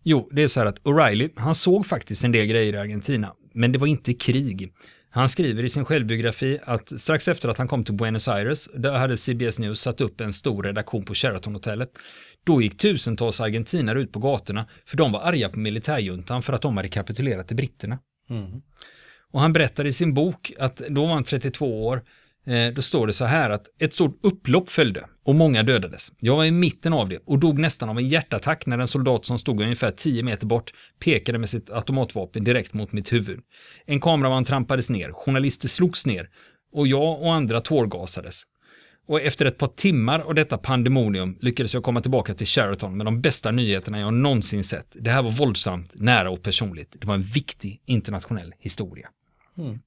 Jo, 0.03 0.29
det 0.31 0.43
är 0.43 0.47
så 0.47 0.59
här 0.59 0.67
att 0.67 0.79
O'Reilly, 0.83 1.29
han 1.35 1.55
såg 1.55 1.85
faktiskt 1.85 2.23
en 2.23 2.31
del 2.31 2.47
grejer 2.47 2.73
i 2.73 2.77
Argentina, 2.77 3.33
men 3.53 3.71
det 3.71 3.79
var 3.79 3.87
inte 3.87 4.13
krig. 4.13 4.73
Han 5.09 5.29
skriver 5.29 5.63
i 5.63 5.69
sin 5.69 5.85
självbiografi 5.85 6.59
att 6.63 7.01
strax 7.01 7.27
efter 7.27 7.49
att 7.49 7.57
han 7.57 7.67
kom 7.67 7.83
till 7.83 7.93
Buenos 7.93 8.27
Aires, 8.27 8.69
där 8.73 8.91
hade 8.91 9.17
CBS 9.17 9.59
News 9.59 9.81
satt 9.81 10.01
upp 10.01 10.21
en 10.21 10.33
stor 10.33 10.63
redaktion 10.63 11.05
på 11.05 11.13
Sheraton-hotellet. 11.13 11.89
Då 12.43 12.61
gick 12.61 12.77
tusentals 12.77 13.41
argentinare 13.41 14.01
ut 14.01 14.11
på 14.11 14.19
gatorna, 14.19 14.65
för 14.85 14.97
de 14.97 15.11
var 15.11 15.21
arga 15.21 15.49
på 15.49 15.59
militärjuntan 15.59 16.41
för 16.41 16.53
att 16.53 16.61
de 16.61 16.77
hade 16.77 16.89
kapitulerat 16.89 17.47
till 17.47 17.55
britterna. 17.55 17.99
Mm. 18.29 18.61
Och 19.31 19.41
han 19.41 19.53
berättar 19.53 19.85
i 19.85 19.91
sin 19.91 20.13
bok 20.13 20.53
att 20.59 20.77
då 20.77 21.05
var 21.05 21.13
han 21.13 21.23
32 21.23 21.87
år. 21.87 22.03
Eh, 22.49 22.73
då 22.73 22.81
står 22.81 23.07
det 23.07 23.13
så 23.13 23.25
här 23.25 23.49
att 23.49 23.67
ett 23.79 23.93
stort 23.93 24.19
upplopp 24.23 24.69
följde 24.69 25.05
och 25.23 25.35
många 25.35 25.63
dödades. 25.63 26.11
Jag 26.19 26.35
var 26.35 26.45
i 26.45 26.51
mitten 26.51 26.93
av 26.93 27.09
det 27.09 27.19
och 27.25 27.39
dog 27.39 27.59
nästan 27.59 27.89
av 27.89 27.97
en 27.97 28.07
hjärtattack 28.07 28.65
när 28.65 28.77
en 28.77 28.87
soldat 28.87 29.25
som 29.25 29.37
stod 29.37 29.61
ungefär 29.61 29.91
10 29.91 30.23
meter 30.23 30.47
bort 30.47 30.73
pekade 30.99 31.37
med 31.37 31.49
sitt 31.49 31.69
automatvapen 31.69 32.43
direkt 32.43 32.73
mot 32.73 32.91
mitt 32.91 33.13
huvud. 33.13 33.39
En 33.85 33.99
kameraman 33.99 34.43
trampades 34.43 34.89
ner, 34.89 35.11
journalister 35.11 35.67
slogs 35.67 36.05
ner 36.05 36.29
och 36.73 36.87
jag 36.87 37.21
och 37.21 37.33
andra 37.33 37.61
tårgasades. 37.61 38.43
Och 39.07 39.21
efter 39.21 39.45
ett 39.45 39.57
par 39.57 39.67
timmar 39.67 40.19
av 40.19 40.35
detta 40.35 40.57
pandemonium 40.57 41.37
lyckades 41.41 41.73
jag 41.73 41.83
komma 41.83 42.01
tillbaka 42.01 42.33
till 42.33 42.47
Sheraton 42.47 42.97
med 42.97 43.05
de 43.05 43.21
bästa 43.21 43.51
nyheterna 43.51 43.99
jag 43.99 44.13
någonsin 44.13 44.63
sett. 44.63 44.95
Det 44.99 45.11
här 45.11 45.23
var 45.23 45.31
våldsamt, 45.31 45.91
nära 45.95 46.29
och 46.29 46.43
personligt. 46.43 46.95
Det 46.99 47.07
var 47.07 47.15
en 47.15 47.21
viktig 47.21 47.81
internationell 47.85 48.53
historia. 48.59 49.09
Mm. 49.57 49.79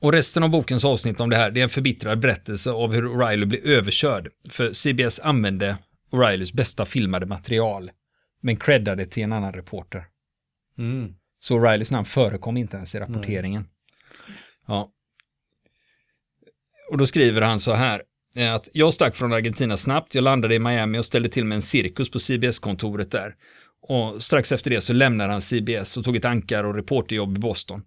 Och 0.00 0.12
resten 0.12 0.42
av 0.42 0.50
bokens 0.50 0.84
avsnitt 0.84 1.20
om 1.20 1.30
det 1.30 1.36
här, 1.36 1.50
det 1.50 1.60
är 1.60 1.64
en 1.64 1.68
förbittrad 1.68 2.18
berättelse 2.20 2.70
av 2.70 2.92
hur 2.92 3.02
O'Reilly 3.08 3.44
blev 3.44 3.66
överkörd. 3.66 4.28
För 4.50 4.72
CBS 4.72 5.20
använde 5.20 5.76
O'Reillys 6.10 6.54
bästa 6.54 6.84
filmade 6.84 7.26
material, 7.26 7.90
men 8.40 8.56
creddade 8.56 9.06
till 9.06 9.22
en 9.22 9.32
annan 9.32 9.52
reporter. 9.52 10.04
Mm. 10.78 11.14
Så 11.40 11.58
O'Reillys 11.58 11.92
namn 11.92 12.04
förekom 12.04 12.56
inte 12.56 12.76
ens 12.76 12.94
i 12.94 12.98
rapporteringen. 12.98 13.64
Ja. 14.66 14.92
Och 16.90 16.98
då 16.98 17.06
skriver 17.06 17.40
han 17.42 17.60
så 17.60 17.72
här. 17.74 18.02
eh, 18.36 18.54
Att 18.54 18.68
jag 18.72 18.94
stack 18.94 19.16
från 19.16 19.32
Argentina 19.32 19.76
snabbt, 19.76 20.14
jag 20.14 20.24
landade 20.24 20.54
i 20.54 20.58
Miami 20.58 20.98
och 20.98 21.04
ställde 21.06 21.28
till 21.28 21.44
med 21.44 21.56
en 21.56 21.62
cirkus 21.62 22.10
på 22.10 22.18
CBS-kontoret 22.18 23.10
där. 23.10 23.34
Och 23.80 24.22
strax 24.22 24.52
efter 24.52 24.70
det 24.70 24.80
så 24.80 24.92
lämnade 24.92 25.32
han 25.32 25.40
CBS 25.40 25.96
och 25.96 26.04
tog 26.04 26.16
ett 26.16 26.24
ankar 26.24 26.64
och 26.64 26.74
reporterjobb 26.74 27.36
i 27.36 27.40
Boston. 27.40 27.82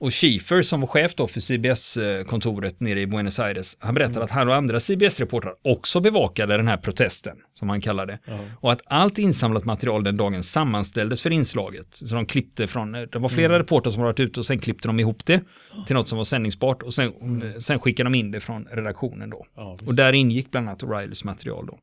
Och 0.00 0.14
Schiefer 0.14 0.62
som 0.62 0.80
var 0.80 0.86
chef 0.86 1.14
då 1.14 1.26
för 1.26 1.40
CBS-kontoret 1.40 2.80
nere 2.80 3.00
i 3.00 3.06
Buenos 3.06 3.38
Aires, 3.38 3.76
han 3.80 3.94
berättade 3.94 4.24
att 4.24 4.30
han 4.30 4.48
och 4.48 4.54
andra 4.54 4.80
CBS-reportrar 4.80 5.54
också 5.62 6.00
bevakade 6.00 6.56
den 6.56 6.68
här 6.68 6.76
protesten, 6.76 7.36
som 7.54 7.68
han 7.68 7.80
kallade 7.80 8.12
det. 8.12 8.18
Ja. 8.24 8.38
Och 8.60 8.72
att 8.72 8.82
allt 8.86 9.18
insamlat 9.18 9.64
material 9.64 10.04
den 10.04 10.16
dagen 10.16 10.42
sammanställdes 10.42 11.22
för 11.22 11.30
inslaget. 11.30 11.86
Så 11.92 12.14
de 12.14 12.26
klippte 12.26 12.66
från, 12.66 12.92
det 12.92 13.18
var 13.18 13.28
flera 13.28 13.58
reportrar 13.58 13.92
som 13.92 14.02
varit 14.02 14.20
ute 14.20 14.40
och 14.40 14.46
sen 14.46 14.58
klippte 14.58 14.88
de 14.88 15.00
ihop 15.00 15.26
det 15.26 15.40
till 15.86 15.96
något 15.96 16.08
som 16.08 16.16
var 16.18 16.24
sändningsbart 16.24 16.82
och 16.82 16.94
sen, 16.94 17.12
sen 17.58 17.78
skickade 17.78 18.10
de 18.10 18.18
in 18.18 18.30
det 18.30 18.40
från 18.40 18.66
redaktionen 18.70 19.30
då. 19.30 19.46
Ja. 19.56 19.78
Och 19.86 19.94
där 19.94 20.12
ingick 20.12 20.50
bland 20.50 20.68
annat 20.68 20.82
O'Reillys 20.82 21.26
material 21.26 21.66
då. 21.66 21.78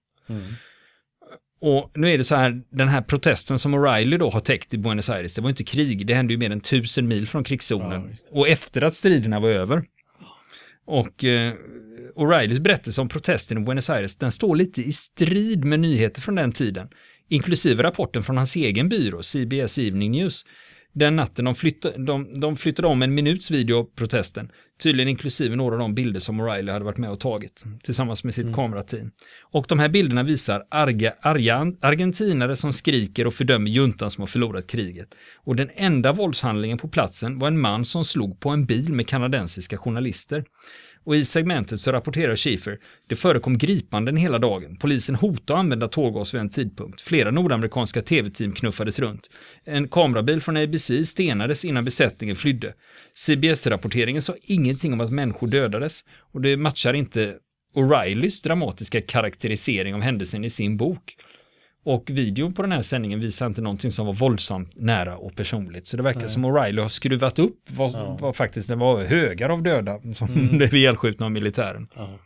Och 1.62 1.92
nu 1.96 2.12
är 2.12 2.18
det 2.18 2.24
så 2.24 2.36
här, 2.36 2.62
den 2.70 2.88
här 2.88 3.02
protesten 3.02 3.60
som 3.60 3.76
O'Reilly 3.76 4.18
då 4.18 4.30
har 4.30 4.40
täckt 4.40 4.74
i 4.74 4.78
Buenos 4.78 5.10
Aires, 5.10 5.34
det 5.34 5.42
var 5.42 5.50
inte 5.50 5.64
krig, 5.64 6.08
det 6.08 6.14
hände 6.14 6.34
ju 6.34 6.40
mer 6.40 6.50
än 6.52 6.60
tusen 6.62 7.08
mil 7.08 7.28
från 7.28 7.40
Ja, 7.40 7.44
krigszonen. 7.44 8.08
visst. 8.10 8.30
och 8.32 8.48
efter 8.48 8.82
att 8.82 8.96
striderna 8.96 9.40
var 9.40 9.50
över. 9.50 9.84
Och 10.86 11.24
eh, 11.24 11.54
O'Reillys 12.16 12.60
berättelse 12.60 13.02
om 13.02 13.10
protesten 13.10 13.58
i 13.58 13.62
Buenos 13.62 13.90
Aires, 13.90 14.16
den 14.16 14.32
står 14.32 14.56
lite 14.56 14.82
i 14.82 14.92
strid 14.92 15.66
med 15.66 15.80
nyheter 15.80 16.22
från 16.22 16.36
den 16.36 16.52
tiden, 16.52 16.88
inklusive 17.30 17.84
rapporten 17.84 18.24
från 18.24 18.38
hans 18.38 18.56
egen 18.56 18.90
byrå, 18.90 19.24
CBS 19.24 19.78
Evening 19.78 20.12
News. 20.12 20.46
Den 21.00 21.16
natten 21.16 21.46
de 21.46 21.56
flyttade, 21.56 22.06
de, 22.06 22.40
de 22.40 22.56
flyttade 22.56 22.88
om 22.88 23.02
en 23.02 23.14
minuts 23.14 23.52
video 23.52 23.80
av 23.80 23.84
protesten, 23.96 24.52
tydligen 24.84 25.10
inklusive 25.10 25.56
några 25.56 25.76
av 25.76 25.80
de 25.80 25.96
bilder 25.96 26.20
som 26.20 26.42
O'Reilly 26.42 26.72
hade 26.72 26.86
varit 26.86 26.98
med 26.98 27.10
och 27.10 27.20
tagit 27.20 27.64
tillsammans 27.84 28.24
med 28.24 28.36
sitt 28.36 28.44
mm. 28.44 28.56
kamerateam. 28.56 29.12
Och 29.42 29.66
de 29.70 29.80
här 29.80 29.90
bilderna 29.90 30.24
visar 30.24 30.64
arga, 30.70 31.14
arga 31.22 31.74
argentinare 31.82 32.56
som 32.56 32.74
skriker 32.74 33.28
och 33.28 33.34
fördömer 33.34 33.72
juntan 33.72 34.12
som 34.12 34.22
har 34.22 34.28
förlorat 34.28 34.68
kriget. 34.68 35.16
Och 35.36 35.56
den 35.56 35.70
enda 35.76 36.12
våldshandlingen 36.12 36.78
på 36.78 36.88
platsen 36.88 37.40
var 37.40 37.48
en 37.48 37.60
man 37.60 37.86
som 37.86 38.06
slog 38.06 38.40
på 38.40 38.50
en 38.50 38.66
bil 38.66 38.94
med 38.94 39.08
kanadensiska 39.08 39.78
journalister. 39.78 40.44
Och 41.08 41.16
i 41.16 41.26
segmentet 41.26 41.82
så 41.82 41.92
rapporterar 41.92 42.36
Schiefer, 42.36 42.80
det 43.08 43.16
förekom 43.16 43.58
gripanden 43.58 44.18
hela 44.18 44.40
dagen. 44.40 44.78
Polisen 44.78 45.16
hotade 45.16 45.54
att 45.54 45.60
använda 45.60 45.88
tårgas 45.88 46.34
vid 46.34 46.42
en 46.42 46.50
tidpunkt. 46.50 47.02
Flera 47.02 47.32
nordamerikanska 47.32 48.02
tv-team 48.02 48.54
knuffades 48.54 49.00
runt. 49.00 49.30
En 49.64 49.88
kamerabil 49.88 50.42
från 50.42 50.58
ABC 50.58 50.92
stenades 51.06 51.66
innan 51.66 51.86
besättningen 51.86 52.36
flydde. 52.36 52.74
CBS-rapporteringen 53.14 54.22
sa 54.22 54.36
ingenting 54.42 54.94
om 54.94 55.02
att 55.02 55.12
människor 55.12 55.48
dödades 55.48 56.06
och 56.32 56.42
det 56.42 56.58
matchar 56.58 56.94
inte 56.94 57.36
O'Reillys 57.76 58.44
dramatiska 58.44 59.02
karaktärisering 59.02 59.96
av 59.96 60.02
händelsen 60.02 60.44
i 60.44 60.50
sin 60.50 60.78
bok. 60.78 61.16
Och 61.84 62.10
videon 62.10 62.54
på 62.54 62.62
den 62.62 62.72
här 62.72 62.82
sändningen 62.82 63.20
visar 63.20 63.48
inte 63.48 63.62
någonting 63.62 63.92
som 63.92 64.06
var 64.06 64.14
våldsamt 64.14 64.76
nära 64.76 65.18
och 65.18 65.36
personligt. 65.36 65.88
Så 65.88 65.98
det 65.98 66.04
verkar 66.04 66.20
Nej. 66.20 66.30
som 66.30 66.46
O'Reilly 66.46 66.82
har 66.82 66.90
skruvat 66.90 67.40
upp 67.40 67.60
vad, 67.70 67.92
ja. 67.92 68.18
vad 68.22 68.36
faktiskt 68.36 68.68
det 68.68 68.76
var 68.76 69.04
högar 69.04 69.50
av 69.50 69.64
döda 69.64 70.00
som 70.14 70.28
mm. 70.28 70.48
blev 70.58 70.74
ihjälskjutna 70.74 71.26
av 71.26 71.32
militären. 71.32 71.88
Ja. 71.96 72.20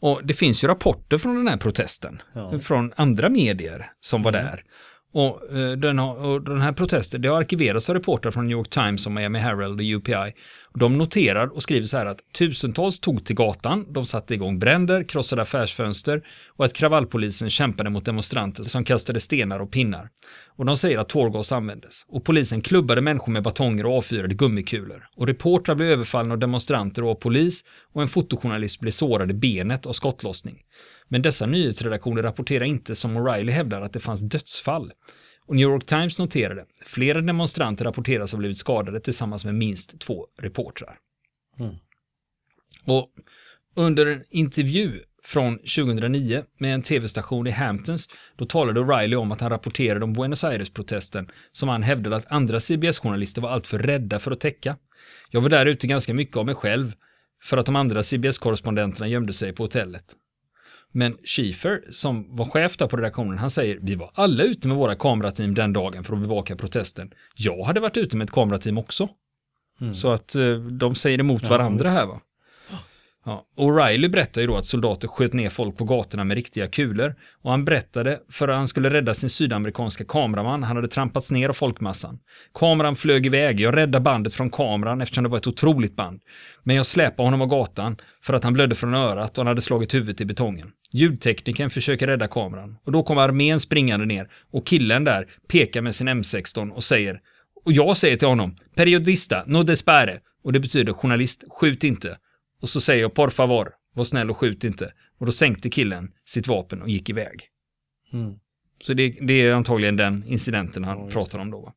Och 0.00 0.20
det 0.24 0.34
finns 0.34 0.64
ju 0.64 0.68
rapporter 0.68 1.18
från 1.18 1.36
den 1.36 1.48
här 1.48 1.56
protesten, 1.56 2.22
ja. 2.32 2.58
från 2.58 2.92
andra 2.96 3.28
medier 3.28 3.92
som 4.00 4.22
var 4.22 4.32
mm. 4.32 4.44
där. 4.44 4.64
Och, 5.12 5.56
eh, 5.56 5.72
den 5.72 5.98
har, 5.98 6.14
och 6.14 6.42
den 6.42 6.60
här 6.60 6.72
protesten, 6.72 7.22
det 7.22 7.28
har 7.28 7.38
arkiverats 7.38 7.90
av 7.90 7.94
reportrar 7.94 8.30
från 8.30 8.46
New 8.46 8.56
York 8.56 8.70
Times 8.70 9.06
och 9.06 9.12
Miami 9.12 9.38
Herald 9.38 9.80
och 9.80 9.86
UPI. 9.86 10.34
De 10.74 10.98
noterar 10.98 11.46
och 11.46 11.62
skriver 11.62 11.86
så 11.86 11.98
här 11.98 12.06
att 12.06 12.32
tusentals 12.38 13.00
tog 13.00 13.24
till 13.24 13.36
gatan, 13.36 13.92
de 13.92 14.06
satte 14.06 14.34
igång 14.34 14.58
bränder, 14.58 15.04
krossade 15.04 15.42
affärsfönster 15.42 16.22
och 16.48 16.64
att 16.64 16.72
kravallpolisen 16.72 17.50
kämpade 17.50 17.90
mot 17.90 18.04
demonstranter 18.04 18.62
som 18.62 18.84
kastade 18.84 19.20
stenar 19.20 19.60
och 19.60 19.70
pinnar. 19.70 20.08
Och 20.56 20.66
de 20.66 20.76
säger 20.76 20.98
att 20.98 21.08
tårgas 21.08 21.52
användes. 21.52 22.04
Och 22.08 22.24
polisen 22.24 22.60
klubbade 22.60 23.00
människor 23.00 23.32
med 23.32 23.42
batonger 23.42 23.86
och 23.86 23.96
avfyrade 23.96 24.34
gummikulor. 24.34 25.04
Och 25.16 25.26
reportrar 25.26 25.74
blev 25.74 25.90
överfallna 25.90 26.34
av 26.34 26.38
demonstranter 26.38 27.04
och 27.04 27.10
av 27.10 27.14
polis 27.14 27.64
och 27.92 28.02
en 28.02 28.08
fotojournalist 28.08 28.80
blev 28.80 28.90
sårad 28.90 29.30
i 29.30 29.34
benet 29.34 29.86
av 29.86 29.92
skottlossning. 29.92 30.58
Men 31.12 31.22
dessa 31.22 31.46
nyhetsredaktioner 31.46 32.22
rapporterar 32.22 32.64
inte 32.64 32.94
som 32.94 33.18
O'Reilly 33.18 33.50
hävdar 33.50 33.82
att 33.82 33.92
det 33.92 34.00
fanns 34.00 34.20
dödsfall. 34.20 34.92
Och 35.46 35.56
New 35.56 35.62
York 35.62 35.86
Times 35.86 36.18
noterade, 36.18 36.64
flera 36.86 37.20
demonstranter 37.20 37.84
rapporteras 37.84 38.32
ha 38.32 38.38
blivit 38.38 38.58
skadade 38.58 39.00
tillsammans 39.00 39.44
med 39.44 39.54
minst 39.54 40.00
två 40.00 40.26
reportrar. 40.38 40.98
Mm. 41.58 41.74
Och 42.84 43.10
under 43.74 44.06
en 44.06 44.24
intervju 44.30 45.00
från 45.24 45.58
2009 45.58 46.44
med 46.58 46.74
en 46.74 46.82
tv-station 46.82 47.46
i 47.46 47.50
Hamptons, 47.50 48.08
då 48.36 48.44
talade 48.44 48.80
O'Reilly 48.80 49.14
om 49.14 49.32
att 49.32 49.40
han 49.40 49.50
rapporterade 49.50 50.04
om 50.04 50.12
Buenos 50.12 50.44
Aires-protesten 50.44 51.28
som 51.52 51.68
han 51.68 51.82
hävdade 51.82 52.16
att 52.16 52.32
andra 52.32 52.60
CBS-journalister 52.60 53.42
var 53.42 53.50
alltför 53.50 53.78
rädda 53.78 54.18
för 54.18 54.30
att 54.30 54.40
täcka. 54.40 54.76
Jag 55.30 55.40
var 55.40 55.48
där 55.48 55.66
ute 55.66 55.86
ganska 55.86 56.14
mycket 56.14 56.36
av 56.36 56.46
mig 56.46 56.54
själv 56.54 56.92
för 57.42 57.56
att 57.56 57.66
de 57.66 57.76
andra 57.76 58.02
CBS-korrespondenterna 58.02 59.08
gömde 59.08 59.32
sig 59.32 59.52
på 59.52 59.62
hotellet. 59.62 60.16
Men 60.92 61.16
Schiefer, 61.24 61.84
som 61.90 62.36
var 62.36 62.44
chef 62.44 62.76
där 62.76 62.86
på 62.86 62.96
redaktionen, 62.96 63.38
han 63.38 63.50
säger 63.50 63.78
vi 63.82 63.94
var 63.94 64.10
alla 64.14 64.42
ute 64.42 64.68
med 64.68 64.76
våra 64.76 64.94
kamerateam 64.94 65.54
den 65.54 65.72
dagen 65.72 66.04
för 66.04 66.14
att 66.14 66.20
bevaka 66.20 66.56
protesten. 66.56 67.10
Jag 67.36 67.64
hade 67.64 67.80
varit 67.80 67.96
ute 67.96 68.16
med 68.16 68.24
ett 68.24 68.30
kamerateam 68.30 68.78
också. 68.78 69.08
Mm. 69.80 69.94
Så 69.94 70.10
att 70.10 70.34
eh, 70.34 70.54
de 70.54 70.94
säger 70.94 71.20
emot 71.20 71.42
ja, 71.42 71.48
varandra 71.48 71.88
här 71.88 72.06
va. 72.06 72.20
Ja, 73.24 73.46
O'Reilly 73.56 74.08
berättar 74.08 74.40
ju 74.40 74.46
då 74.46 74.56
att 74.56 74.66
soldater 74.66 75.08
sköt 75.08 75.32
ner 75.32 75.48
folk 75.48 75.76
på 75.76 75.84
gatorna 75.84 76.24
med 76.24 76.34
riktiga 76.34 76.66
kulor. 76.66 77.14
Och 77.42 77.50
han 77.50 77.64
berättade 77.64 78.20
för 78.28 78.48
att 78.48 78.56
han 78.56 78.68
skulle 78.68 78.90
rädda 78.90 79.14
sin 79.14 79.30
sydamerikanska 79.30 80.04
kameraman. 80.04 80.62
Han 80.62 80.76
hade 80.76 80.88
trampats 80.88 81.30
ner 81.30 81.48
av 81.48 81.52
folkmassan. 81.52 82.18
Kameran 82.54 82.96
flög 82.96 83.26
iväg. 83.26 83.60
Jag 83.60 83.76
räddade 83.76 84.00
bandet 84.00 84.34
från 84.34 84.50
kameran 84.50 85.00
eftersom 85.00 85.24
det 85.24 85.30
var 85.30 85.38
ett 85.38 85.46
otroligt 85.46 85.96
band. 85.96 86.20
Men 86.62 86.76
jag 86.76 86.86
släpade 86.86 87.26
honom 87.26 87.42
av 87.42 87.48
gatan 87.48 87.96
för 88.22 88.34
att 88.34 88.44
han 88.44 88.52
blödde 88.52 88.74
från 88.74 88.94
örat 88.94 89.30
och 89.30 89.36
han 89.38 89.46
hade 89.46 89.60
slagit 89.60 89.94
huvudet 89.94 90.20
i 90.20 90.24
betongen. 90.24 90.70
Ljudteknikern 90.92 91.70
försöker 91.70 92.06
rädda 92.06 92.28
kameran. 92.28 92.76
Och 92.84 92.92
då 92.92 93.02
kommer 93.02 93.22
armén 93.22 93.60
springande 93.60 94.06
ner 94.06 94.28
och 94.50 94.66
killen 94.66 95.04
där 95.04 95.26
pekar 95.48 95.80
med 95.80 95.94
sin 95.94 96.08
M16 96.08 96.70
och 96.70 96.84
säger 96.84 97.20
och 97.64 97.72
jag 97.72 97.96
säger 97.96 98.16
till 98.16 98.28
honom, 98.28 98.54
periodista, 98.74 99.44
no 99.46 99.62
despare. 99.62 100.18
Och 100.44 100.52
det 100.52 100.60
betyder 100.60 100.92
journalist, 100.92 101.44
skjut 101.50 101.84
inte. 101.84 102.16
Och 102.60 102.68
så 102.68 102.80
säger 102.80 103.02
jag 103.02 103.14
por 103.14 103.30
favor, 103.30 103.70
var 103.94 104.04
snäll 104.04 104.30
och 104.30 104.36
skjut 104.36 104.64
inte. 104.64 104.92
Och 105.18 105.26
då 105.26 105.32
sänkte 105.32 105.70
killen 105.70 106.10
sitt 106.24 106.46
vapen 106.46 106.82
och 106.82 106.88
gick 106.88 107.08
iväg. 107.10 107.42
Mm. 108.12 108.34
Så 108.82 108.94
det, 108.94 109.16
det, 109.20 109.32
är 109.32 109.52
antagligen 109.52 109.96
den 109.96 110.24
incidenten 110.26 110.84
han 110.84 110.98
ja, 110.98 111.08
pratar 111.10 111.38
om 111.38 111.50
då. 111.50 111.74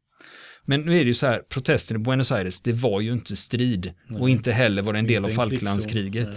Men 0.66 0.82
nu 0.82 0.92
är 1.00 1.00
det 1.00 1.08
ju 1.08 1.14
så 1.14 1.28
här, 1.28 1.40
protesten 1.50 1.98
i 1.98 2.00
Buenos 2.00 2.32
Aires, 2.32 2.62
det 2.62 2.72
var 2.72 3.02
ju 3.02 3.14
inte 3.14 3.36
strid. 3.36 3.94
Nej. 4.08 4.22
Och 4.22 4.30
inte 4.30 4.52
heller 4.52 4.82
var 4.82 4.94
det 4.94 5.00
en 5.00 5.08
del 5.08 5.26
av 5.26 5.30
Falklandskriget. 5.30 6.30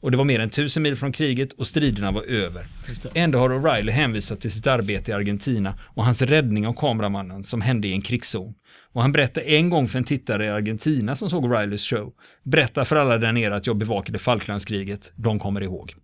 Och 0.00 0.10
det 0.10 0.16
var 0.16 0.24
mer 0.24 0.40
än 0.40 0.50
tusen 0.50 0.82
mil 0.82 0.96
från 0.96 1.12
kriget 1.12 1.52
och 1.52 1.66
striderna 1.66 2.10
var 2.10 2.22
över. 2.22 2.66
Ändå 3.14 3.38
har 3.38 3.50
O'Reilly 3.50 3.90
hänvisat 3.90 4.40
till 4.40 4.50
sitt 4.50 4.66
arbete 4.66 5.10
i 5.10 5.14
Argentina 5.14 5.78
och 5.80 6.04
hans 6.04 6.22
räddning 6.22 6.66
av 6.66 6.72
kameramannen 6.72 7.44
som 7.44 7.60
hände 7.60 7.88
i 7.88 7.92
en 7.92 8.02
krigszon. 8.02 8.54
Och 8.94 9.02
han 9.02 9.12
berättade 9.12 9.46
en 9.46 9.70
gång 9.70 9.88
för 9.88 9.98
en 9.98 10.04
tittare 10.04 10.46
i 10.46 10.48
Argentina 10.48 11.16
som 11.16 11.30
såg 11.30 11.56
Rileys 11.56 11.84
show. 11.86 12.12
Berätta 12.42 12.84
för 12.84 12.96
alla 12.96 13.18
där 13.18 13.32
nere 13.32 13.56
att 13.56 13.66
jag 13.66 13.76
bevakade 13.76 14.18
Falklandskriget. 14.18 15.12
De 15.16 15.38
kommer 15.38 15.60
ihåg. 15.60 15.94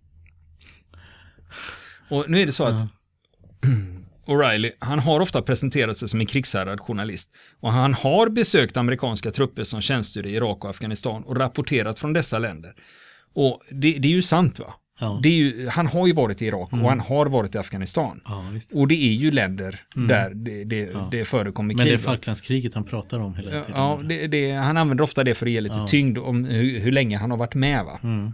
Och 2.09 2.29
nu 2.29 2.41
är 2.41 2.45
det 2.45 2.51
så 2.51 2.63
att 2.63 2.83
O'Reilly, 4.25 4.71
han 4.79 4.99
har 4.99 5.19
ofta 5.19 5.41
presenterat 5.41 5.97
sig 5.97 6.09
som 6.09 6.19
en 6.19 6.25
krigshärad 6.25 6.79
journalist. 6.79 7.31
Och 7.59 7.71
han 7.71 7.93
har 7.93 8.29
besökt 8.29 8.77
amerikanska 8.77 9.31
trupper 9.31 9.63
som 9.63 9.81
tjänstgjorde 9.81 10.29
i 10.29 10.35
Irak 10.35 10.63
och 10.63 10.69
Afghanistan 10.69 11.23
och 11.23 11.37
rapporterat 11.37 11.99
från 11.99 12.13
dessa 12.13 12.39
länder. 12.39 12.75
Och 13.33 13.61
det, 13.69 13.91
det 13.99 14.07
är 14.07 14.11
ju 14.11 14.21
sant 14.21 14.59
va? 14.59 14.73
Ja. 14.99 15.19
Det 15.23 15.29
ju, 15.29 15.67
han 15.67 15.87
har 15.87 16.07
ju 16.07 16.13
varit 16.13 16.41
i 16.41 16.45
Irak 16.45 16.71
mm. 16.71 16.85
och 16.85 16.89
han 16.89 16.99
har 16.99 17.25
varit 17.25 17.55
i 17.55 17.57
Afghanistan. 17.57 18.21
Ja, 18.25 18.45
och 18.73 18.87
det 18.87 18.95
är 18.95 19.13
ju 19.13 19.31
länder 19.31 19.81
mm. 19.95 20.07
där 20.07 20.31
det, 20.33 20.63
det, 20.63 20.91
ja. 20.93 21.07
det 21.11 21.25
förekommer 21.25 21.73
krig. 21.73 21.77
Men 21.77 21.87
det 21.87 21.93
är 21.93 21.97
Falklandskriget 21.97 22.73
han 22.73 22.83
pratar 22.83 23.19
om 23.19 23.35
hela 23.35 23.51
tiden. 23.51 23.65
Ja, 23.75 24.01
det, 24.09 24.27
det, 24.27 24.51
han 24.51 24.77
använder 24.77 25.03
ofta 25.03 25.23
det 25.23 25.35
för 25.35 25.45
att 25.45 25.51
ge 25.51 25.61
lite 25.61 25.85
tyngd 25.87 26.17
om 26.17 26.45
hur, 26.45 26.79
hur, 26.79 26.91
länge 26.91 27.17
han 27.17 27.31
har 27.31 27.37
varit 27.37 27.55
med. 27.55 27.85
Va? 27.85 27.99
Mm. 28.03 28.33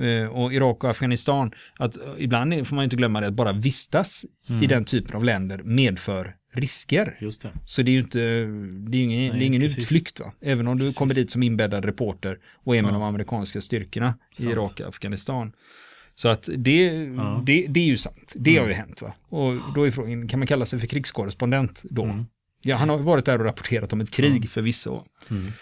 Uh, 0.00 0.28
och 0.28 0.54
Irak 0.54 0.84
och 0.84 0.90
Afghanistan, 0.90 1.52
att 1.78 1.96
ibland 2.18 2.66
får 2.66 2.76
man 2.76 2.84
inte 2.84 2.96
glömma 2.96 3.20
det, 3.20 3.26
att 3.26 3.34
bara 3.34 3.52
vistas 3.52 4.24
i 4.48 4.52
mm. 4.52 4.68
den 4.68 4.84
typen 4.84 5.16
av 5.16 5.24
länder 5.24 5.60
medför 5.64 6.34
risker. 6.54 7.16
Just 7.20 7.42
det. 7.42 7.50
Så 7.64 7.82
det 7.82 7.90
är 7.90 7.92
ju 7.92 8.00
inte, 8.00 8.18
det 8.90 8.98
är 8.98 9.02
ingen, 9.02 9.28
Nej, 9.28 9.38
det 9.38 9.44
är 9.44 9.46
ingen 9.46 9.62
utflykt 9.62 10.20
va. 10.20 10.32
Även 10.40 10.68
om 10.68 10.78
du 10.78 10.84
precis. 10.84 10.98
kommer 10.98 11.14
dit 11.14 11.30
som 11.30 11.42
inbäddad 11.42 11.84
reporter 11.84 12.38
och 12.64 12.76
är 12.76 12.82
med 12.82 12.92
de 12.92 13.02
amerikanska 13.02 13.60
styrkorna 13.60 14.14
Sant. 14.36 14.48
i 14.48 14.52
Irak 14.52 14.80
och 14.80 14.88
Afghanistan. 14.88 15.52
Så 16.14 16.28
att 16.28 16.48
det, 16.56 16.86
ja. 17.16 17.42
det, 17.46 17.66
det 17.66 17.80
är 17.80 17.84
ju 17.84 17.96
sant. 17.96 18.32
Det 18.36 18.50
mm. 18.50 18.62
har 18.62 18.68
ju 18.68 18.74
hänt 18.74 19.02
va. 19.02 19.14
Och 19.28 19.54
då 19.74 19.86
är 19.86 19.90
frågan, 19.90 20.28
kan 20.28 20.38
man 20.38 20.46
kalla 20.46 20.66
sig 20.66 20.80
för 20.80 20.86
krigskorrespondent 20.86 21.82
då? 21.90 22.04
Mm. 22.04 22.24
Ja, 22.62 22.76
han 22.76 22.88
har 22.88 22.98
varit 22.98 23.24
där 23.24 23.38
och 23.38 23.44
rapporterat 23.44 23.92
om 23.92 24.00
ett 24.00 24.10
krig 24.10 24.30
mm. 24.30 24.48
förvisso. 24.48 25.04
Mm. 25.30 25.52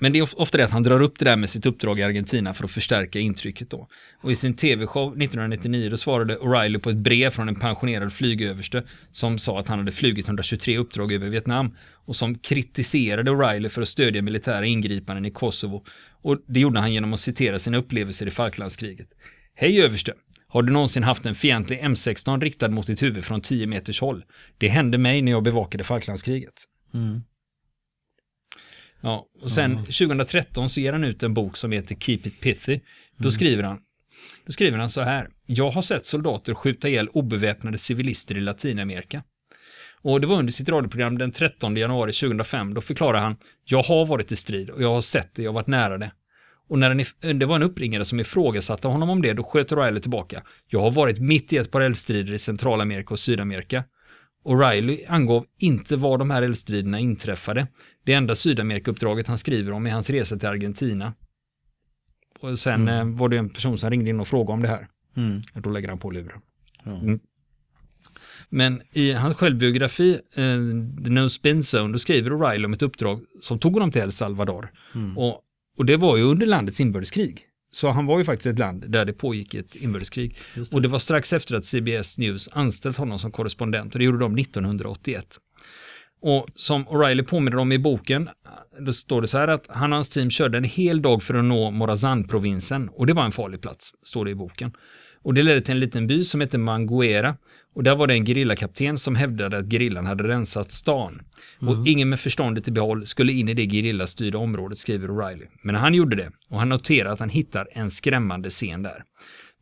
Men 0.00 0.12
det 0.12 0.18
är 0.18 0.40
ofta 0.40 0.58
det 0.58 0.64
att 0.64 0.70
han 0.70 0.82
drar 0.82 1.00
upp 1.00 1.18
det 1.18 1.24
där 1.24 1.36
med 1.36 1.50
sitt 1.50 1.66
uppdrag 1.66 1.98
i 1.98 2.02
Argentina 2.02 2.54
för 2.54 2.64
att 2.64 2.70
förstärka 2.70 3.18
intrycket 3.18 3.70
då. 3.70 3.88
Och 4.20 4.32
i 4.32 4.34
sin 4.34 4.54
tv-show 4.54 5.08
1999 5.08 5.90
då 5.90 5.96
svarade 5.96 6.38
O'Reilly 6.38 6.78
på 6.78 6.90
ett 6.90 6.96
brev 6.96 7.30
från 7.30 7.48
en 7.48 7.54
pensionerad 7.54 8.12
flygöverste 8.12 8.82
som 9.12 9.38
sa 9.38 9.60
att 9.60 9.68
han 9.68 9.78
hade 9.78 9.92
flugit 9.92 10.26
123 10.26 10.78
uppdrag 10.78 11.12
över 11.12 11.28
Vietnam 11.28 11.76
och 12.04 12.16
som 12.16 12.38
kritiserade 12.38 13.30
O'Reilly 13.30 13.68
för 13.68 13.82
att 13.82 13.88
stödja 13.88 14.22
militära 14.22 14.66
ingripanden 14.66 15.24
i 15.24 15.30
Kosovo. 15.30 15.84
Och 16.22 16.38
det 16.46 16.60
gjorde 16.60 16.80
han 16.80 16.92
genom 16.92 17.12
att 17.12 17.20
citera 17.20 17.58
sina 17.58 17.78
upplevelser 17.78 18.26
i 18.26 18.30
Falklandskriget. 18.30 19.08
Hej 19.54 19.82
överste! 19.82 20.14
Har 20.46 20.62
du 20.62 20.72
någonsin 20.72 21.02
haft 21.02 21.26
en 21.26 21.34
fientlig 21.34 21.80
M16 21.80 22.40
riktad 22.40 22.68
mot 22.68 22.86
ditt 22.86 23.02
huvud 23.02 23.24
från 23.24 23.40
10 23.40 23.66
meters 23.66 24.00
håll? 24.00 24.24
Det 24.58 24.68
hände 24.68 24.98
mig 24.98 25.22
när 25.22 25.32
jag 25.32 25.42
bevakade 25.42 25.84
Falklandskriget. 25.84 26.64
Mm. 26.94 27.20
Ja, 29.00 29.26
och 29.40 29.52
sen 29.52 29.72
mm. 29.72 29.84
2013 29.84 30.68
så 30.68 30.80
ger 30.80 30.92
han 30.92 31.04
ut 31.04 31.22
en 31.22 31.34
bok 31.34 31.56
som 31.56 31.72
heter 31.72 31.94
Keep 31.94 32.20
it 32.24 32.40
pithy. 32.40 32.80
Då 33.16 33.24
mm. 33.24 33.32
skriver 33.32 33.62
han 33.62 33.78
då 34.46 34.52
skriver 34.52 34.78
han 34.78 34.90
så 34.90 35.00
här. 35.00 35.28
Jag 35.46 35.70
har 35.70 35.82
sett 35.82 36.06
soldater 36.06 36.54
skjuta 36.54 36.88
ihjäl 36.88 37.08
obeväpnade 37.08 37.78
civilister 37.78 38.36
i 38.36 38.40
Latinamerika. 38.40 39.22
Och 40.02 40.20
det 40.20 40.26
var 40.26 40.38
under 40.38 40.52
sitt 40.52 40.68
radioprogram 40.68 41.18
den 41.18 41.32
13 41.32 41.76
januari 41.76 42.12
2005. 42.12 42.74
Då 42.74 42.80
förklarar 42.80 43.20
han. 43.20 43.36
Jag 43.64 43.82
har 43.82 44.06
varit 44.06 44.32
i 44.32 44.36
strid 44.36 44.70
och 44.70 44.82
jag 44.82 44.94
har 44.94 45.00
sett 45.00 45.34
det, 45.34 45.42
jag 45.42 45.50
har 45.50 45.54
varit 45.54 45.66
nära 45.66 45.98
det. 45.98 46.12
Och 46.72 46.78
när 46.78 47.34
det 47.34 47.46
var 47.46 47.56
en 47.56 47.62
uppringare 47.62 48.04
som 48.04 48.20
ifrågasatte 48.20 48.88
honom 48.88 49.10
om 49.10 49.22
det, 49.22 49.32
då 49.32 49.42
sköt 49.42 49.72
Riley 49.72 50.00
tillbaka. 50.00 50.42
Jag 50.66 50.80
har 50.80 50.90
varit 50.90 51.18
mitt 51.20 51.52
i 51.52 51.56
ett 51.56 51.70
par 51.70 51.80
eldstrider 51.80 52.32
i 52.32 52.38
Centralamerika 52.38 53.14
och 53.14 53.20
Sydamerika. 53.20 53.84
O'Reilly 54.44 55.04
angav 55.08 55.46
inte 55.58 55.96
var 55.96 56.18
de 56.18 56.30
här 56.30 56.42
eldstriderna 56.42 56.98
inträffade. 56.98 57.66
Det 58.04 58.12
enda 58.12 58.34
Sydamerikauppdraget 58.34 59.26
han 59.26 59.38
skriver 59.38 59.72
om 59.72 59.86
är 59.86 59.90
hans 59.90 60.10
resa 60.10 60.36
till 60.36 60.48
Argentina. 60.48 61.14
Och 62.40 62.58
sen 62.58 62.88
Mm. 62.88 63.08
eh, 63.08 63.18
var 63.18 63.28
det 63.28 63.36
en 63.36 63.50
person 63.50 63.78
som 63.78 63.90
ringde 63.90 64.10
in 64.10 64.20
och 64.20 64.28
frågade 64.28 64.52
om 64.52 64.62
det 64.62 64.68
här. 64.68 64.88
Mm. 65.16 65.42
Då 65.54 65.70
lägger 65.70 65.88
han 65.88 65.98
på 65.98 66.10
luren. 66.10 66.40
Mm. 66.86 67.20
Men 68.48 68.82
i 68.92 69.12
hans 69.12 69.36
självbiografi, 69.36 70.12
eh, 70.34 70.58
The 71.04 71.10
No 71.10 71.28
Spin 71.28 71.62
Zone, 71.74 71.92
då 71.92 71.98
skriver 71.98 72.30
O'Reilly 72.30 72.64
om 72.64 72.72
ett 72.72 72.82
uppdrag 72.82 73.20
som 73.40 73.58
tog 73.58 73.72
honom 73.72 73.90
till 73.90 74.02
El 74.02 74.12
Salvador. 74.12 74.72
Mm. 74.94 75.18
Och, 75.18 75.40
och 75.76 75.84
det 75.84 75.96
var 75.96 76.16
ju 76.16 76.22
under 76.22 76.46
landets 76.46 76.80
inbördeskrig. 76.80 77.46
Så 77.72 77.90
han 77.90 78.06
var 78.06 78.18
ju 78.18 78.24
faktiskt 78.24 78.46
ett 78.46 78.58
land 78.58 78.90
där 78.90 79.04
det 79.04 79.12
pågick 79.12 79.54
ett 79.54 79.76
inbördeskrig. 79.76 80.36
Det. 80.54 80.72
Och 80.72 80.82
det 80.82 80.88
var 80.88 80.98
strax 80.98 81.32
efter 81.32 81.56
att 81.56 81.64
CBS 81.64 82.18
News 82.18 82.48
anställt 82.52 82.96
honom 82.96 83.18
som 83.18 83.32
korrespondent 83.32 83.94
och 83.94 83.98
det 83.98 84.04
gjorde 84.04 84.18
de 84.18 84.38
1981. 84.38 85.38
Och 86.22 86.46
som 86.54 86.88
O'Reilly 86.88 87.22
påminner 87.22 87.58
om 87.58 87.72
i 87.72 87.78
boken, 87.78 88.28
då 88.86 88.92
står 88.92 89.20
det 89.20 89.26
så 89.26 89.38
här 89.38 89.48
att 89.48 89.66
han 89.68 89.92
och 89.92 89.96
hans 89.96 90.08
team 90.08 90.30
körde 90.30 90.58
en 90.58 90.64
hel 90.64 91.02
dag 91.02 91.22
för 91.22 91.34
att 91.34 91.44
nå 91.44 91.70
Morazan-provinsen 91.70 92.88
och 92.88 93.06
det 93.06 93.12
var 93.12 93.24
en 93.24 93.32
farlig 93.32 93.60
plats, 93.60 93.92
står 94.02 94.24
det 94.24 94.30
i 94.30 94.34
boken. 94.34 94.72
Och 95.22 95.34
det 95.34 95.42
ledde 95.42 95.60
till 95.60 95.74
en 95.74 95.80
liten 95.80 96.06
by 96.06 96.24
som 96.24 96.40
heter 96.40 96.58
Manguera 96.58 97.36
och 97.74 97.82
där 97.82 97.96
var 97.96 98.06
det 98.06 98.14
en 98.14 98.26
gerillakapten 98.26 98.98
som 98.98 99.16
hävdade 99.16 99.58
att 99.58 99.72
gerillan 99.72 100.06
hade 100.06 100.28
rensat 100.28 100.72
stan. 100.72 101.22
Och 101.60 101.86
ingen 101.86 102.08
med 102.08 102.20
förståndet 102.20 102.68
i 102.68 102.70
behåll 102.70 103.06
skulle 103.06 103.32
in 103.32 103.48
i 103.48 103.54
det 103.54 103.66
gerillastyrda 103.66 104.38
området, 104.38 104.78
skriver 104.78 105.08
O'Reilly. 105.08 105.46
Men 105.62 105.74
han 105.74 105.94
gjorde 105.94 106.16
det 106.16 106.30
och 106.50 106.58
han 106.58 106.68
noterar 106.68 107.12
att 107.12 107.20
han 107.20 107.28
hittar 107.28 107.68
en 107.72 107.90
skrämmande 107.90 108.50
scen 108.50 108.82
där. 108.82 109.04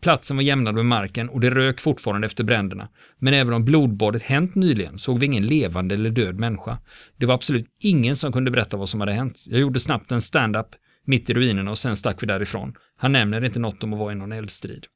Platsen 0.03 0.37
var 0.37 0.43
jämnad 0.43 0.75
med 0.75 0.87
marken 0.87 1.29
och 1.29 1.41
det 1.41 1.51
rök 1.51 1.81
fortfarande 1.81 2.27
efter 2.27 2.45
bränderna. 2.45 2.89
Men 3.19 3.35
även 3.35 3.55
om 3.55 3.65
blodbadet 3.65 4.23
hänt 4.23 4.55
nyligen 4.55 4.99
såg 4.99 5.19
vi 5.19 5.27
ingen 5.27 5.47
levande 5.47 5.95
eller 5.95 6.11
död 6.11 6.41
människa. 6.41 6.79
Det 7.17 7.27
var 7.27 7.35
absolut 7.35 7.67
ingen 7.81 8.17
som 8.17 8.33
kunde 8.33 8.51
berätta 8.51 8.77
vad 8.77 8.89
som 8.89 9.01
hade 9.01 9.13
hänt. 9.13 9.45
Jag 9.47 9.61
gjorde 9.61 9.81
snabbt 9.81 10.13
en 10.13 10.21
stand-up 10.21 10.67
mitt 11.05 11.31
i 11.31 11.35
ruinerna 11.35 11.71
och 11.71 11.79
sen 11.79 11.97
stack 11.97 12.23
vi 12.23 12.27
därifrån. 12.27 12.75
Han 12.97 13.13
nämner 13.13 13.45
inte 13.45 13.59
något 13.59 13.85
om 13.85 13.93
att 13.93 13.99
vara 13.99 14.13
i 14.13 14.15
någon 14.15 14.33
eldstrid. 14.33 14.87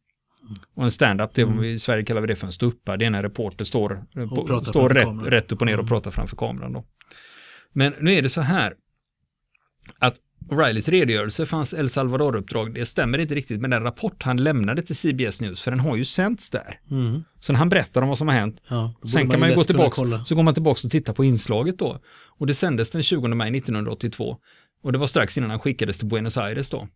Och 0.75 0.85
en 0.85 0.91
stand-up, 0.91 1.31
det 1.35 1.43
Mm. 1.43 1.59
vi 1.61 1.71
i 1.73 1.79
Sverige 1.79 2.05
kallar 2.05 2.21
vi 2.21 2.27
det 2.27 2.37
för 2.37 2.47
en 2.47 2.53
ståuppa. 2.53 2.97
Det 2.97 3.05
är 3.05 3.11
när 3.11 3.23
reporter 3.23 3.65
står, 3.65 4.03
på, 4.29 4.65
står 4.65 4.89
rätt, 4.89 5.05
kameran. 5.05 5.31
rätt 5.31 5.53
upp 5.53 5.61
och 5.61 5.67
ner 5.67 5.73
och 5.75 5.79
Mm. 5.79 5.89
pratar 5.89 6.11
framför 6.11 6.37
kameran. 6.37 6.73
Då. 6.73 6.85
Men 7.73 7.95
nu 8.01 8.15
är 8.15 8.23
det 8.23 8.29
så 8.29 8.41
här 8.41 8.75
att 9.99 10.17
O'Reillys 10.51 10.91
redogörelse 10.91 11.47
för 11.47 11.57
hans 11.57 11.75
El 11.75 11.89
Salvador-uppdrag, 11.89 12.75
det 12.75 12.87
stämmer 12.87 13.19
inte 13.19 13.35
riktigt 13.35 13.61
med 13.61 13.71
den 13.71 13.83
rapport 13.83 14.23
han 14.23 14.37
lämnade 14.37 14.83
till 14.83 14.97
CBS 14.97 15.41
News, 15.41 15.63
för 15.63 15.71
den 15.71 15.81
har 15.81 15.97
ju 15.97 16.05
sänts 16.05 16.51
där. 16.51 16.81
Mm. 16.91 17.25
Så 17.41 17.53
när 17.53 17.59
han 17.59 17.69
berättar 17.69 18.03
om 18.03 18.09
vad 18.09 18.19
som 18.19 18.29
har 18.29 18.35
hänt, 18.35 18.63
Ja, 18.69 18.95
sen 19.13 19.31
kan 19.31 19.41
man 19.41 19.49
ju 19.49 19.55
gå 19.55 19.91
kolla. 19.91 20.25
så 20.25 20.35
går 20.35 20.43
man 20.43 20.55
tillbaks 20.55 20.85
och 20.85 20.91
tittar 20.91 21.13
på 21.13 21.25
inslaget 21.25 21.79
då. 21.79 22.01
Och 22.39 22.47
det 22.47 22.55
sändes 22.55 22.91
den 22.91 23.03
20 23.03 23.29
maj 23.29 23.51
1982. 23.59 24.37
Och 24.83 24.93
det 24.93 24.99
var 24.99 25.07
strax 25.07 25.39
innan 25.39 25.51
han 25.51 25.59
skickades 25.59 25.99
till 25.99 26.09
Buenos 26.09 26.39
Aires 26.39 26.71
då. 26.71 26.89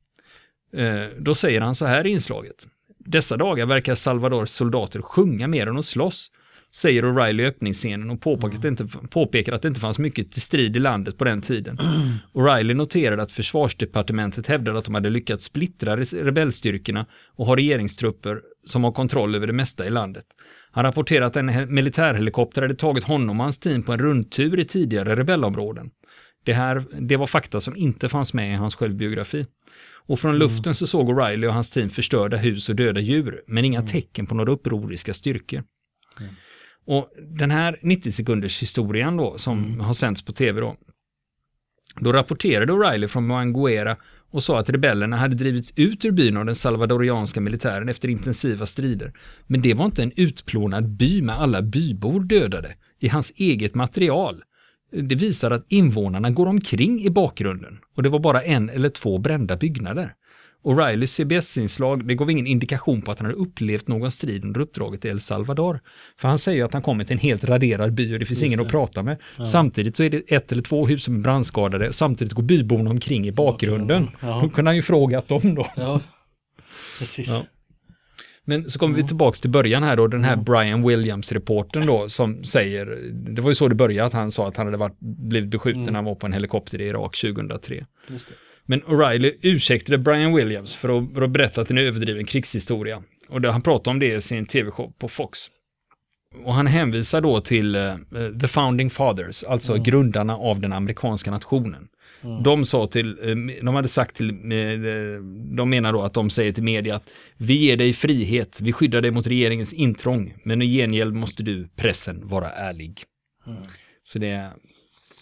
Eh, 0.77 1.07
då 1.19 1.35
säger 1.35 1.61
han 1.61 1.75
så 1.75 1.87
här 1.87 2.07
i 2.07 2.11
inslaget. 2.11 2.67
Dessa 3.11 3.37
dagar 3.37 3.67
verkar 3.67 3.95
Salvadors 3.95 4.49
soldater 4.49 5.03
sjunga 5.03 5.49
mer 5.49 5.67
än 5.67 5.79
att 5.79 5.85
slåss, 5.85 6.31
säger 6.75 7.03
O'Reilly 7.03 7.43
i 7.43 7.47
öppningsscenen 7.47 8.11
och 8.11 8.21
påpekar, 8.21 8.57
att 8.57 8.63
det 8.63 8.69
inte, 8.69 8.87
påpekar 9.11 9.53
att 9.53 9.63
det 9.63 9.69
inte 9.69 9.81
fanns 9.81 9.99
mycket 9.99 10.33
till 10.33 10.43
strid 10.43 10.77
i 10.77 10.79
landet 10.79 11.19
på 11.19 11.25
den 11.25 11.43
tiden. 11.43 11.79
O'Reilly 12.33 12.75
noterade 12.75 13.23
att 13.23 13.33
försvarsdepartementet 13.33 14.47
hävdade 14.47 14.79
att 14.79 14.85
de 14.85 14.95
hade 14.95 15.11
lyckats 15.11 15.45
splittra 15.45 15.97
rebellstyrkorna 15.97 17.07
och 17.37 17.47
ha 17.47 17.57
regeringstrupper 17.57 18.41
som 18.67 18.85
har 18.85 18.93
kontroll 18.93 19.35
över 19.35 19.47
det 19.47 19.53
mesta 19.53 19.87
i 19.87 19.91
landet. 19.91 20.25
Han 20.71 20.85
rapporterar 20.85 21.25
att 21.25 21.37
en 21.37 21.51
he- 21.51 21.67
militärhelikopter 21.67 22.63
hade 22.63 22.75
tagit 22.75 23.05
honom 23.05 23.41
och 23.41 23.45
hans 23.45 23.59
team 23.59 23.83
på 23.83 23.93
en 23.93 23.99
rundtur 23.99 24.59
i 24.59 24.65
tidigare 24.65 25.17
rebellområden. 25.17 25.91
Det 26.45 26.53
här, 26.53 26.85
det 27.01 27.17
var 27.17 27.27
fakta 27.27 27.61
som 27.61 27.77
inte 27.77 28.09
fanns 28.09 28.35
med 28.35 28.53
i 28.53 28.55
hans 28.55 28.75
självbiografi. 28.75 29.47
Och 30.09 30.19
från 30.19 30.39
luften 30.39 30.75
så 30.75 30.87
såg 30.87 31.09
O'Reilly 31.09 31.47
och 31.47 31.55
hans 31.55 31.71
team 31.71 31.91
förstörda 31.91 32.37
hus 32.37 32.69
och 32.69 32.77
döda 32.77 33.01
djur, 33.01 33.43
men 33.47 33.65
inga 33.65 33.83
tecken 33.83 34.27
på 34.27 34.35
några 34.35 34.53
upproriska 34.53 35.15
styrkor. 35.15 35.65
Och 36.87 37.11
den 37.39 37.51
här 37.51 37.79
90 37.83 38.13
sekunders 38.13 38.63
historien 38.63 39.17
då, 39.17 39.39
som 39.39 39.81
har 39.81 39.93
sänds 39.93 40.23
på 40.25 40.33
tv 40.33 40.61
då, 40.61 40.77
då 42.01 42.13
rapporterade 42.13 42.73
O'Reilly 42.73 43.07
från 43.07 43.27
Manguera 43.27 43.97
och 44.31 44.43
sa 44.43 44.59
att 44.59 44.71
rebellerna 44.71 45.17
hade 45.17 45.37
drivits 45.37 45.73
ut 45.77 46.05
ur 46.05 46.11
byn 46.11 46.37
av 46.37 46.45
den 46.45 46.55
salvadorianska 46.55 47.41
militären 47.41 47.89
efter 47.89 48.09
intensiva 48.09 48.67
strider. 48.67 49.13
Men 49.47 49.63
det 49.63 49.75
var 49.75 49.85
inte 49.85 50.03
en 50.03 50.13
utplånad 50.17 50.89
by 50.89 51.23
med 51.23 51.41
alla 51.41 51.63
bybor 51.63 52.21
dödade. 52.21 52.75
I 52.99 53.09
hans 53.09 53.33
eget 53.37 53.75
material. 53.75 54.43
Det 54.91 55.15
visar 55.15 55.51
att 55.51 55.65
invånarna 55.69 56.31
går 56.31 56.47
omkring 56.47 57.05
i 57.05 57.11
bakgrunden 57.11 57.79
och 57.97 58.03
det 58.03 58.09
var 58.09 58.19
bara 58.19 58.43
en 58.43 58.71
eller 58.71 58.89
två 58.89 59.19
brända 59.19 59.57
byggnader. 59.57 60.15
O'Reillys 60.63 61.07
CBS-inslag, 61.07 62.07
det 62.07 62.15
gav 62.15 62.31
ingen 62.31 62.47
indikation 62.47 63.03
på 63.03 63.13
att 63.13 63.19
han 63.19 63.27
hade 63.27 63.39
upplevt 63.39 63.89
någon 63.89 64.11
strid 64.11 64.45
under 64.45 64.61
uppdraget 64.61 65.05
i 65.05 65.09
El 65.09 65.21
Salvador. 65.21 65.81
För 66.17 66.29
han 66.29 66.39
säger 66.39 66.65
att 66.65 66.73
han 66.73 66.83
kommer 66.83 67.05
till 67.05 67.13
en 67.13 67.19
helt 67.19 67.45
raderad 67.45 67.93
by 67.93 68.15
och 68.15 68.19
det 68.19 68.27
finns 68.27 68.43
ingen 68.43 68.61
att 68.61 68.69
prata 68.69 69.03
med. 69.03 69.17
Samtidigt 69.47 69.97
så 69.97 70.03
är 70.03 70.11
det 70.11 70.33
ett 70.33 70.53
eller 70.53 70.63
två 70.63 70.87
hus 70.87 71.05
som 71.05 71.17
är 71.17 71.21
brandskadade, 71.21 71.93
samtidigt 71.93 72.33
går 72.33 72.43
byborna 72.43 72.91
omkring 72.91 73.27
i 73.27 73.33
bakgrunden. 73.33 74.11
Ja. 74.21 74.41
Då 74.43 74.49
kunde 74.49 74.69
han 74.69 74.77
ju 74.77 74.83
frågat 74.83 75.29
dem 75.29 75.55
då. 75.55 75.67
Ja, 75.77 76.01
precis. 76.99 77.29
Ja. 77.29 77.45
Men 78.49 78.71
så 78.71 78.79
kommer 78.79 78.97
vi 78.97 79.03
tillbaks 79.03 79.41
till 79.41 79.51
början 79.51 79.83
här 79.83 79.97
då, 79.97 80.07
den 80.07 80.25
här 80.25 80.37
Brian 80.37 80.89
Williams-reporten 80.89 81.87
då 81.87 82.09
som 82.09 82.45
säger, 82.45 82.87
det 83.13 83.43
var 83.43 83.51
ju 83.51 83.55
så 83.55 83.69
det 83.69 83.75
började, 83.75 84.07
att 84.07 84.13
han 84.13 84.31
sa 84.31 84.49
att 84.49 84.57
han 84.57 84.67
hade 84.67 84.77
varit, 84.77 84.97
blivit 85.01 85.51
beskjuten 85.51 85.83
när 85.83 85.93
han 85.93 86.05
var 86.05 86.15
på 86.15 86.27
en 86.27 86.33
helikopter 86.33 86.81
i 86.81 86.87
Irak 86.87 87.17
2003. 87.21 87.87
Just 88.09 88.29
det. 88.29 88.35
Men 88.67 88.83
O'Reilly 88.83 89.33
ursäktade 89.43 89.99
Brian 89.99 90.35
Williams 90.35 90.77
för 90.77 90.99
att, 90.99 91.15
för 91.15 91.23
att 91.23 91.31
berätta 91.31 91.61
att 91.61 91.71
en 91.71 91.79
överdriven 91.79 92.25
krigshistoria. 92.25 93.03
Och 93.29 93.41
det, 93.41 93.51
han 93.51 93.63
pratade 93.63 93.91
om 93.91 93.99
det 93.99 94.15
i 94.15 94.21
sin 94.21 94.47
tv-show 94.47 94.93
på 94.99 95.09
Fox. 95.09 95.39
Och 96.45 96.55
han 96.55 96.67
hänvisar 96.67 97.21
då 97.21 97.41
till 97.41 97.75
eh, 97.75 97.97
The 98.41 98.49
Founding 98.49 98.91
Fathers, 98.91 99.45
alltså 99.45 99.77
grundarna 99.77 100.37
av 100.37 100.61
den 100.61 100.73
amerikanska 100.73 101.31
nationen. 101.31 101.89
De 102.45 102.65
sa 102.65 102.87
till, 102.87 103.19
eh, 103.23 103.65
de 103.65 103.75
hade 103.75 103.89
sagt 103.89 104.17
till, 104.17 104.29
de 105.57 105.71
menar 105.71 105.93
då 105.93 106.03
att 106.03 106.15
de 106.15 106.31
säger 106.31 106.53
till 106.53 106.63
media 106.63 106.97
att 106.97 107.11
vi 107.37 107.55
ger 107.55 107.77
dig 107.77 107.93
frihet, 107.93 108.61
vi 108.61 108.73
skyddar 108.73 109.01
dig 109.01 109.11
mot 109.11 109.27
regeringens 109.27 109.73
intrång, 109.73 110.35
men 110.45 110.63
i 110.63 110.67
gengäld 110.67 111.15
måste 111.15 111.43
du, 111.43 111.69
pressen, 111.77 112.29
vara 112.29 112.51
ärlig. 112.51 113.03
Så 114.05 114.19
det, 114.19 114.51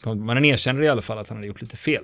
man 0.05 0.45
erkänner 0.45 0.83
i 0.83 0.89
alla 0.89 1.03
fall 1.03 1.19
att 1.19 1.29
han 1.29 1.39
hade 1.39 1.47
gjort 1.47 1.61
lite 1.63 1.77
fel. 1.77 2.03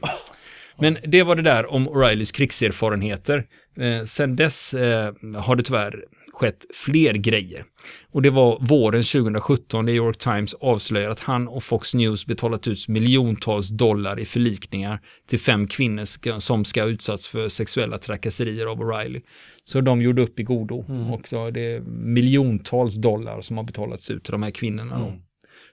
Men 0.79 0.99
det 1.05 1.23
var 1.23 1.37
det 1.37 1.43
där 1.43 1.73
om 1.73 1.89
O'Reillys 1.89 2.35
krigserfarenheter. 2.35 3.47
Eh, 3.77 4.05
sen 4.05 4.37
dess 4.37 4.75
eh, 4.75 5.13
har 5.37 5.57
det 5.57 5.63
tyvärr 5.63 6.05
skett 6.33 6.65
fler 6.75 7.15
grejer. 7.15 7.65
Och 8.11 8.23
det 8.23 8.31
var 8.31 8.59
våren 8.61 9.03
2017 9.03 9.85
New 9.85 9.95
York 9.95 10.19
Times 10.19 10.55
avslöjar 10.55 11.11
att 11.11 11.21
han 11.21 11.49
och 11.49 11.65
Fox 11.65 11.95
News 11.95 12.27
betalat 12.27 12.69
ut 12.69 12.89
miljontals 12.89 13.69
dollar 13.69 14.19
i 14.19 14.25
förlikningar 14.25 15.01
till 15.29 15.39
fem 15.39 15.69
kvinnor 15.69 16.39
som 16.41 16.65
ska 16.65 16.83
ha 16.83 16.89
utsatts 16.89 17.29
för 17.29 17.49
sexuella 17.49 17.99
trakasserier 17.99 18.67
av 18.67 18.81
O'Reilly. 18.81 19.23
Så 19.65 19.81
de 19.81 20.03
gjorde 20.03 20.23
upp 20.23 20.41
i 20.41 20.43
godo 20.43 20.85
och 21.13 21.27
då 21.31 21.47
är 21.47 21.51
det 21.51 21.81
miljontals 21.87 22.95
dollar 22.95 23.41
som 23.41 23.57
har 23.57 23.65
betalats 23.65 24.11
ut 24.11 24.25
till 24.25 24.33
de 24.33 24.43
här 24.43 24.51
kvinnorna. 24.51 24.99
Då. 24.99 25.13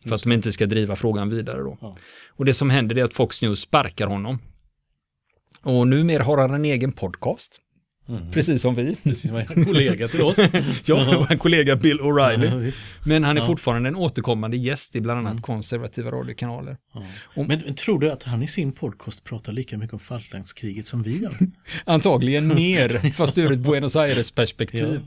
För 0.09 0.15
att 0.15 0.23
de 0.23 0.31
inte 0.31 0.51
ska 0.51 0.65
driva 0.65 0.95
frågan 0.95 1.29
vidare 1.29 1.61
då. 1.61 1.77
Ja. 1.81 1.95
Och 2.27 2.45
det 2.45 2.53
som 2.53 2.69
händer 2.69 2.97
är 2.97 3.03
att 3.03 3.13
Fox 3.13 3.41
News 3.41 3.59
sparkar 3.59 4.07
honom. 4.07 4.39
Och 5.61 5.87
numera 5.87 6.23
har 6.23 6.37
han 6.37 6.53
en 6.53 6.65
egen 6.65 6.91
podcast. 6.91 7.61
Precis 8.31 8.61
som 8.61 8.75
vi. 8.75 8.95
Precis 9.03 9.29
som 9.29 9.37
en 9.37 9.65
kollega 9.65 10.07
till 10.07 10.21
oss. 10.21 10.37
Ja, 10.85 11.25
vår 11.29 11.37
kollega 11.37 11.75
Bill 11.75 11.97
Ja, 11.99 12.05
O'Reilly. 12.05 12.57
visst. 12.59 12.77
Men 13.05 13.23
han 13.23 13.37
är 13.37 13.41
Ja. 13.41 13.47
fortfarande 13.47 13.89
en 13.89 13.95
återkommande 13.95 14.57
gäst 14.57 14.95
i 14.95 15.01
bland 15.01 15.27
annat 15.27 15.41
konservativa 15.41 16.11
radiokanaler. 16.11 16.77
Ja. 16.93 17.03
Men, 17.35 17.47
men 17.47 17.75
tror 17.75 17.99
du 17.99 18.11
att 18.11 18.23
han 18.23 18.43
i 18.43 18.47
sin 18.47 18.71
podcast 18.71 19.23
pratar 19.23 19.53
lika 19.53 19.77
mycket 19.77 19.93
om 19.93 19.99
Falklandskriget 19.99 20.85
som 20.85 21.03
vi 21.03 21.17
gör? 21.21 21.33
Antagligen 21.85 22.47
mer, 22.47 23.11
fast 23.11 23.37
ur 23.37 23.51
ett 23.51 23.59
Buenos 23.59 23.95
Aires-perspektiv. 23.95 24.99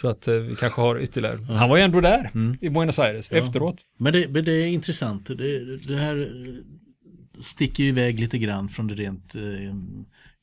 Så 0.00 0.08
att 0.08 0.28
eh, 0.28 0.34
vi 0.34 0.56
kanske 0.56 0.80
har 0.80 1.00
ytterligare. 1.00 1.38
Han 1.54 1.68
var 1.68 1.76
ju 1.76 1.82
ändå 1.82 2.00
där 2.00 2.30
i 2.60 2.68
Buenos 2.70 2.98
Aires 2.98 3.30
Ja. 3.32 3.38
efteråt. 3.38 3.82
Men 3.98 4.12
det, 4.12 4.28
men 4.28 4.44
det 4.44 4.52
är 4.52 4.66
intressant. 4.66 5.26
Det, 5.26 5.76
det 5.76 5.96
här 5.96 6.28
sticker 7.40 7.82
ju 7.82 7.88
iväg 7.88 8.20
lite 8.20 8.38
grann 8.38 8.68
från 8.68 8.86
det 8.86 8.94
rent 8.94 9.34
eh, 9.34 9.42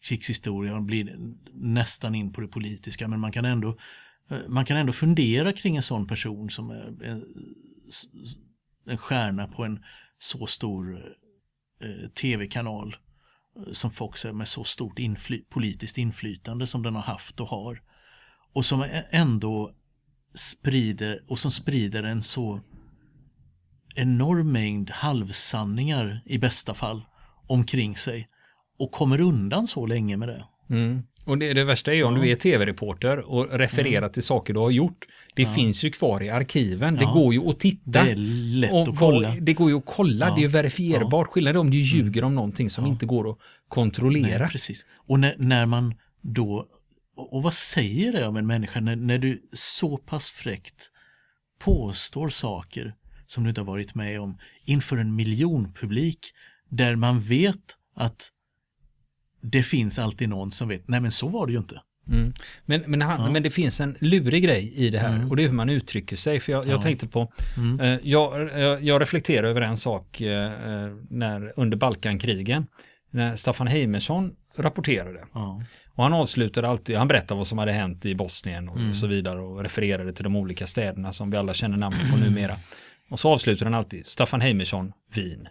krigshistoria 0.01 0.75
och 0.75 0.83
blir 0.83 1.17
nästan 1.53 2.15
in 2.15 2.33
på 2.33 2.41
det 2.41 2.47
politiska. 2.47 3.07
Men 3.07 3.19
man 3.19 3.31
kan 3.31 3.45
ändå, 3.45 3.77
eh, 4.29 4.39
man 4.47 4.65
kan 4.65 4.77
ändå 4.77 4.93
fundera 4.93 5.53
kring 5.53 5.75
en 5.75 5.81
sån 5.81 6.07
person 6.07 6.49
som 6.49 6.69
är 6.69 7.03
en, 7.03 7.25
en 8.85 8.97
stjärna 8.97 9.47
på 9.47 9.63
en 9.63 9.83
så 10.19 10.47
stor 10.47 11.15
eh, 11.81 12.09
tv-kanal 12.09 12.95
eh, 13.57 13.71
som 13.71 13.91
Fox 13.91 14.25
är 14.25 14.33
med 14.33 14.47
så 14.47 14.63
stort 14.63 14.99
infly, 14.99 15.43
politiskt 15.49 15.97
inflytande 15.97 16.67
som 16.67 16.83
den 16.83 16.95
har 16.95 17.01
haft 17.01 17.39
och 17.39 17.47
har. 17.47 17.81
Och 18.53 18.65
som 18.65 18.85
ändå 19.09 19.75
sprider 20.33 21.23
och 21.27 21.39
som 21.39 21.51
sprider 21.51 22.03
en 22.03 22.23
så 22.23 22.61
enorm 23.95 24.51
mängd 24.51 24.89
halvsanningar 24.89 26.21
i 26.25 26.37
bästa 26.37 26.73
fall 26.73 27.05
omkring 27.47 27.95
sig 27.95 28.30
och 28.81 28.91
kommer 28.91 29.21
undan 29.21 29.67
så 29.67 29.85
länge 29.85 30.17
med 30.17 30.27
det. 30.27 30.45
Mm. 30.69 31.03
Och 31.25 31.37
det, 31.37 31.53
det 31.53 31.63
värsta 31.63 31.91
är 31.91 31.95
ju 31.95 32.03
om 32.03 32.15
Ja. 32.15 32.21
du 32.21 32.29
är 32.31 32.35
tv-reporter 32.35 33.17
och 33.19 33.59
refererar 33.59 34.09
till 34.09 34.23
saker 34.23 34.53
du 34.53 34.59
har 34.59 34.71
gjort. 34.71 35.05
Det 35.35 35.45
finns 35.45 35.83
ju 35.83 35.91
kvar 35.91 36.23
i 36.23 36.29
arkiven. 36.29 36.95
Det 36.95 37.01
Ja. 37.03 37.11
går 37.11 37.33
ju 37.33 37.49
att 37.49 37.59
titta. 37.59 38.03
Det 38.03 38.11
är 38.11 38.15
lätt 38.15 38.71
Och 38.73 38.81
att 38.87 38.99
kolla. 38.99 39.35
Det 39.41 39.53
går 39.53 39.69
ju 39.69 39.77
att 39.77 39.85
kolla, 39.85 40.27
Ja. 40.27 40.35
det 40.35 40.39
är 40.39 40.41
ju 40.41 40.47
verifierbart. 40.47 41.27
Skillnaden 41.27 41.55
är 41.55 41.59
om 41.59 41.71
du 41.71 41.77
ljuger 41.77 42.23
om 42.23 42.35
någonting 42.35 42.69
som 42.69 42.85
inte 42.85 43.05
går 43.05 43.29
att 43.31 43.37
kontrollera. 43.67 44.39
Nej, 44.39 44.49
precis. 44.51 44.85
Och 45.07 45.19
när, 45.19 45.35
när 45.37 45.65
man 45.65 45.93
då, 46.21 46.67
och, 47.15 47.33
och 47.33 47.43
vad 47.43 47.53
säger 47.53 48.11
det 48.11 48.27
om 48.27 48.37
en 48.37 48.47
människa 48.47 48.79
när, 48.79 48.95
när 48.95 49.17
du 49.17 49.41
så 49.53 49.97
pass 49.97 50.29
fräckt 50.29 50.89
påstår 51.59 52.29
saker 52.29 52.95
som 53.27 53.43
du 53.43 53.49
inte 53.49 53.61
har 53.61 53.65
varit 53.65 53.95
med 53.95 54.21
om 54.21 54.37
inför 54.65 54.97
en 54.97 55.15
miljonpublik 55.15 56.19
där 56.69 56.95
man 56.95 57.19
vet 57.21 57.75
att 57.95 58.29
det 59.41 59.63
finns 59.63 59.99
alltid 59.99 60.29
någon 60.29 60.51
som 60.51 60.67
vet, 60.67 60.87
nej 60.87 61.01
men 61.01 61.11
så 61.11 61.27
var 61.27 61.47
det 61.47 61.53
ju 61.53 61.59
inte. 61.59 61.81
Mm. 62.07 62.33
Men, 62.65 62.81
men, 62.87 63.01
han, 63.01 63.33
men 63.33 63.43
det 63.43 63.49
finns 63.49 63.79
en 63.79 63.97
lurig 63.99 64.43
grej 64.43 64.73
i 64.75 64.89
det 64.89 64.99
här 64.99 65.29
och 65.29 65.35
det 65.35 65.43
är 65.43 65.47
hur 65.47 65.55
man 65.55 65.69
uttrycker 65.69 66.15
sig. 66.15 66.39
För 66.39 66.51
jag, 66.51 66.67
jag 66.67 66.81
tänkte 66.81 67.07
på, 67.07 67.31
eh, 67.81 67.97
jag, 68.03 68.49
jag, 68.59 68.83
jag 68.83 69.01
reflekterar 69.01 69.47
över 69.47 69.61
en 69.61 69.77
sak 69.77 70.21
eh, 70.21 70.45
eh, 70.45 70.91
när, 71.09 71.53
under 71.55 71.77
Balkankrigen, 71.77 72.67
när 73.11 73.35
Staffan 73.35 73.67
Heimersson 73.67 74.35
rapporterade. 74.57 75.23
Ja. 75.33 75.61
Och 75.95 76.03
han 76.03 76.13
avslutade 76.13 76.67
alltid, 76.67 76.97
han 76.97 77.07
berättade 77.07 77.37
vad 77.37 77.47
som 77.47 77.57
hade 77.57 77.71
hänt 77.71 78.05
i 78.05 78.15
Bosnien 78.15 78.69
och 78.69 78.95
så 78.95 79.07
vidare 79.07 79.39
och 79.39 79.63
refererade 79.63 80.13
till 80.13 80.23
de 80.23 80.35
olika 80.35 80.67
städerna 80.67 81.13
som 81.13 81.31
vi 81.31 81.37
alla 81.37 81.53
känner 81.53 81.77
namnet 81.77 82.11
på 82.11 82.17
numera. 82.25 82.57
Och 83.09 83.19
så 83.19 83.29
avslutade 83.29 83.65
han 83.65 83.79
alltid, 83.79 84.07
Staffan 84.07 84.41
Heimersson, 84.41 84.93
Wien. 85.15 85.47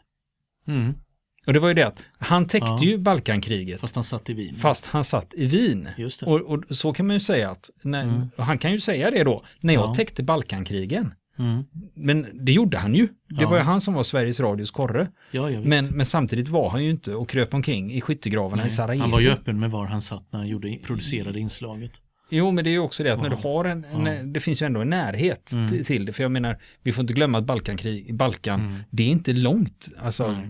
Mm. 1.51 1.51
Och 1.51 1.55
det 1.55 1.61
var 1.61 1.69
ju 1.69 1.75
det 1.75 1.83
att 1.87 2.03
han 2.19 2.47
täckte 2.47 2.69
Ja. 2.71 2.83
ju 2.83 2.99
Balkankriget 2.99 3.81
Fast 3.81 3.95
han 3.95 4.05
satt 4.05 4.31
i 4.31 4.35
Wien. 4.35 4.55
fast 4.55 4.87
han 4.87 5.05
satt 5.05 5.35
i 5.35 5.47
Wien. 5.47 5.89
Just. 5.99 6.23
Och, 6.23 6.41
och 6.41 6.65
så 6.71 6.93
kan 6.93 7.07
man 7.07 7.17
ju 7.17 7.21
säga 7.21 7.51
att, 7.51 7.71
när, 7.83 8.29
och 8.37 8.45
han 8.45 8.59
kan 8.59 8.73
ju 8.73 8.81
säga 8.81 9.11
det 9.11 9.25
då, 9.25 9.45
när 9.61 9.75
jag 9.75 9.83
Ja. 9.91 9.95
täckte 9.95 10.23
Balkankrigen. 10.23 11.15
Mm. 11.39 11.65
Men 11.95 12.27
det 12.47 12.53
gjorde 12.53 12.79
han 12.79 12.95
ju. 12.95 13.07
Det 13.07 13.43
Ja. 13.43 13.49
var 13.49 13.57
ju 13.57 13.63
han 13.63 13.81
som 13.81 13.95
var 13.95 14.03
Sveriges 14.03 14.41
Radios 14.41 14.71
korre. 14.71 15.09
Ja. 15.31 15.51
Men, 15.65 15.87
men 15.87 16.07
samtidigt 16.07 16.49
var 16.49 16.71
han 16.71 16.85
ju 16.85 16.91
inte 16.91 17.15
och 17.15 17.29
kröp 17.29 17.55
omkring 17.55 17.93
i 17.93 18.01
skyttegravarna 18.01 18.67
i 18.67 18.71
Sarajevo. 18.71 19.03
han 19.03 19.11
var 19.11 19.21
ju 19.21 19.31
öppen 19.31 19.61
med 19.61 19.71
var 19.71 19.87
han 19.87 20.03
satt 20.03 20.25
när 20.33 20.39
han 20.39 20.49
gjorde, 20.49 20.77
producerade 20.83 21.41
inslaget. 21.41 21.93
Jo, 22.33 22.51
men 22.51 22.65
det 22.65 22.71
är 22.71 22.73
ju 22.73 22.79
också 22.79 23.03
det 23.05 23.11
att 23.15 23.23
när 23.23 23.31
du 23.31 23.37
har 23.37 23.65
en, 23.65 23.85
en 23.85 24.33
det 24.33 24.41
finns 24.41 24.63
ju 24.63 24.67
ändå 24.67 24.81
en 24.81 24.91
närhet 24.91 25.53
Mm. 25.53 25.69
till, 25.69 25.85
till 25.85 26.05
det. 26.05 26.13
För 26.13 26.23
jag 26.23 26.33
menar, 26.33 26.59
vi 26.83 26.93
får 26.93 27.03
inte 27.03 27.13
glömma 27.15 27.39
att 27.39 27.45
Balkankrig, 27.45 28.15
Balkan, 28.15 28.61
Mm. 28.61 28.79
det 28.91 29.03
är 29.03 29.09
inte 29.09 29.33
långt, 29.33 29.89
alltså 30.03 30.33
Nej. 30.33 30.49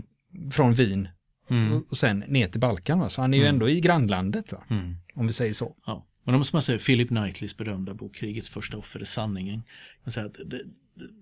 Från 0.52 0.72
Wien 0.72 1.08
Mm. 1.50 1.82
och 1.90 1.96
sen 1.96 2.18
ner 2.18 2.48
till 2.48 2.60
Balkan. 2.60 2.98
Va? 2.98 3.08
Så 3.08 3.20
han 3.20 3.34
är 3.34 3.38
ju 3.38 3.44
Mm. 3.44 3.54
ändå 3.54 3.68
i 3.70 3.80
grannlandet, 3.80 4.52
va? 4.52 4.62
Mm. 4.70 4.96
om 5.14 5.26
vi 5.26 5.32
säger 5.32 5.52
så. 5.52 5.76
Ja. 5.86 6.06
Men 6.24 6.32
då 6.32 6.38
måste 6.38 6.56
man 6.56 6.62
säga 6.62 6.78
Philip 6.78 7.08
Knightleys 7.08 7.56
berömda 7.56 7.94
bok 7.94 8.14
Krigets 8.16 8.48
första 8.48 8.76
offer 8.76 9.00
är 9.00 9.04
sanningen. 9.04 9.62
Man 10.04 10.12
säger 10.12 10.26
att 10.26 10.34
det, 10.46 10.60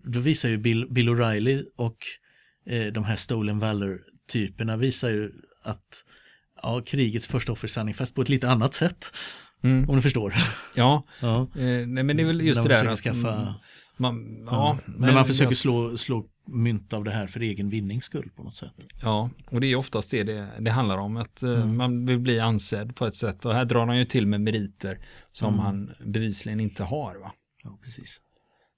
då 0.04 0.20
visar 0.20 0.48
ju 0.48 0.56
Bill, 0.58 0.86
Bill 0.90 1.08
O'Reilly 1.08 1.64
och 1.76 1.96
eh, 2.66 2.86
de 2.86 3.04
här 3.04 3.16
Stolen 3.16 3.58
Valor-typerna 3.58 4.76
visar 4.76 5.10
ju 5.10 5.32
att 5.62 6.04
ja, 6.62 6.82
krigets 6.86 7.26
första 7.28 7.52
offer 7.52 7.66
är 7.66 7.70
sanning 7.70 7.94
fast 7.94 8.14
på 8.14 8.22
ett 8.22 8.28
lite 8.28 8.48
annat 8.50 8.74
sätt. 8.74 9.12
Mm. 9.62 9.90
Om 9.90 9.96
du 9.96 10.02
förstår. 10.02 10.34
Ja, 10.74 11.02
Ja. 11.20 11.40
eh, 11.40 11.86
nej, 11.86 12.04
men 12.04 12.16
det 12.16 12.22
är 12.22 12.26
väl 12.26 12.40
just 12.40 12.62
det 12.62 12.68
där 12.68 12.84
att 12.84 12.98
skaffa, 12.98 13.34
mm, 13.34 13.52
man, 13.98 14.44
ja, 14.46 14.52
ja, 14.52 14.78
men- 14.86 15.00
när 15.00 15.12
man 15.14 15.24
försöker 15.24 15.54
slå, 15.54 15.96
slå 15.96 16.26
mynt 16.46 16.92
av 16.92 17.04
det 17.04 17.10
här 17.10 17.26
för 17.26 17.40
egen 17.40 17.68
vinnings 17.70 18.04
skull 18.04 18.30
på 18.36 18.42
något 18.42 18.54
sätt. 18.54 18.72
Ja, 19.02 19.30
och 19.50 19.60
det 19.60 19.66
är 19.66 19.76
oftast 19.76 20.10
det 20.10 20.22
det, 20.22 20.48
det 20.60 20.70
handlar 20.70 20.98
om, 20.98 21.16
att 21.16 21.42
eh, 21.42 21.50
Mm. 21.50 21.76
man 21.76 22.06
vill 22.06 22.18
bli 22.18 22.40
ansedd 22.40 22.96
på 22.96 23.06
ett 23.06 23.16
sätt. 23.16 23.44
Och 23.44 23.54
här 23.54 23.64
drar 23.64 23.86
han 23.86 23.98
ju 23.98 24.04
till 24.04 24.26
med 24.26 24.40
meriter 24.40 24.98
som 25.32 25.48
Mm. 25.54 25.60
han 25.60 25.90
bevisligen 26.06 26.60
inte 26.60 26.84
har. 26.84 27.14
Va? 27.16 27.32
Ja, 27.64 27.78
precis. 27.84 28.20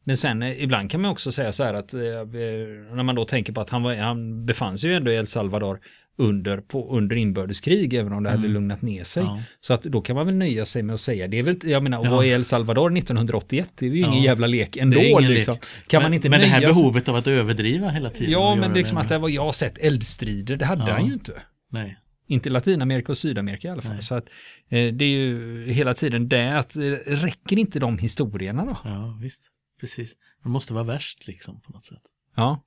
Men 0.04 0.16
sen 0.16 0.42
eh, 0.42 0.62
ibland 0.62 0.90
kan 0.90 1.00
man 1.02 1.10
också 1.10 1.32
säga 1.32 1.52
så 1.52 1.64
här 1.64 1.74
att 1.74 1.94
eh, 1.94 2.00
när 2.00 3.02
man 3.02 3.14
då 3.14 3.24
tänker 3.24 3.52
på 3.52 3.60
att 3.60 3.70
han, 3.70 3.82
var, 3.82 3.94
han 3.94 4.46
befann 4.46 4.78
sig 4.78 4.90
ju 4.90 4.96
ändå 4.96 5.10
i 5.10 5.16
El 5.16 5.26
Salvador 5.26 5.80
under, 6.20 6.60
på, 6.60 6.96
under 6.96 7.16
inbördeskrig, 7.16 7.94
även 7.94 8.12
om 8.12 8.22
det 8.22 8.30
hade 8.30 8.40
Mm. 8.40 8.52
lugnat 8.52 8.82
ner 8.82 9.04
sig. 9.04 9.22
Ja. 9.22 9.42
Så 9.60 9.74
att 9.74 9.82
då 9.82 10.00
kan 10.00 10.16
man 10.16 10.26
väl 10.26 10.34
nöja 10.34 10.66
sig 10.66 10.82
med 10.82 10.94
att 10.94 11.00
säga, 11.00 11.28
det 11.28 11.38
är 11.38 11.42
väl, 11.42 11.56
jag 11.64 11.82
menar, 11.82 12.04
Ja. 12.04 12.10
vara 12.10 12.24
i 12.26 12.30
El 12.30 12.44
Salvador 12.44 12.90
1981, 12.98 13.70
det 13.78 13.86
är 13.86 13.90
ju 13.90 13.98
ingen 13.98 14.12
Ja. 14.14 14.24
jävla 14.24 14.46
lek 14.46 14.76
ändå. 14.76 15.00
Är 15.00 15.20
liksom. 15.28 15.54
lek. 15.54 15.64
Kan 15.86 15.98
men, 15.98 16.02
man 16.10 16.14
inte 16.14 16.28
men 16.30 16.40
det 16.40 16.46
här 16.46 16.60
nöja 16.60 16.72
sig- 16.72 16.82
behovet 16.82 17.08
av 17.08 17.16
att 17.16 17.26
överdriva 17.26 17.88
hela 17.88 18.10
tiden. 18.10 18.30
Ja, 18.32 18.54
men 18.54 18.72
liksom 18.72 18.94
det 18.96 19.00
att 19.02 19.08
det 19.08 19.18
var, 19.18 19.28
jag 19.28 19.42
har 19.44 19.52
sett 19.52 19.78
eldstrider, 19.78 20.56
det 20.56 20.64
hade 20.64 20.82
Ja. 20.88 20.92
han 20.92 21.06
ju 21.06 21.12
inte. 21.12 21.42
Nej. 21.70 21.96
Inte 22.26 22.48
i 22.48 22.52
Latinamerika 22.52 23.12
och 23.12 23.18
Sydamerika 23.18 23.68
i 23.68 23.70
alla 23.70 23.82
fall. 23.82 23.92
Nej. 23.92 24.02
Så 24.02 24.14
att 24.14 24.24
eh, 24.68 24.92
det 24.94 25.04
är 25.04 25.08
ju 25.08 25.64
hela 25.72 25.94
tiden 25.94 26.28
det 26.28 26.58
att 26.58 26.76
eh, 26.76 26.80
räcker 27.06 27.58
inte 27.58 27.78
de 27.78 27.98
historierna 27.98 28.64
då? 28.64 28.76
Ja, 28.84 29.18
visst. 29.22 29.42
Precis. 29.80 30.12
Det 30.42 30.48
måste 30.48 30.74
vara 30.74 30.84
värst 30.84 31.26
liksom 31.26 31.60
på 31.60 31.72
något 31.72 31.82
sätt. 31.84 32.02
Ja. 32.36 32.64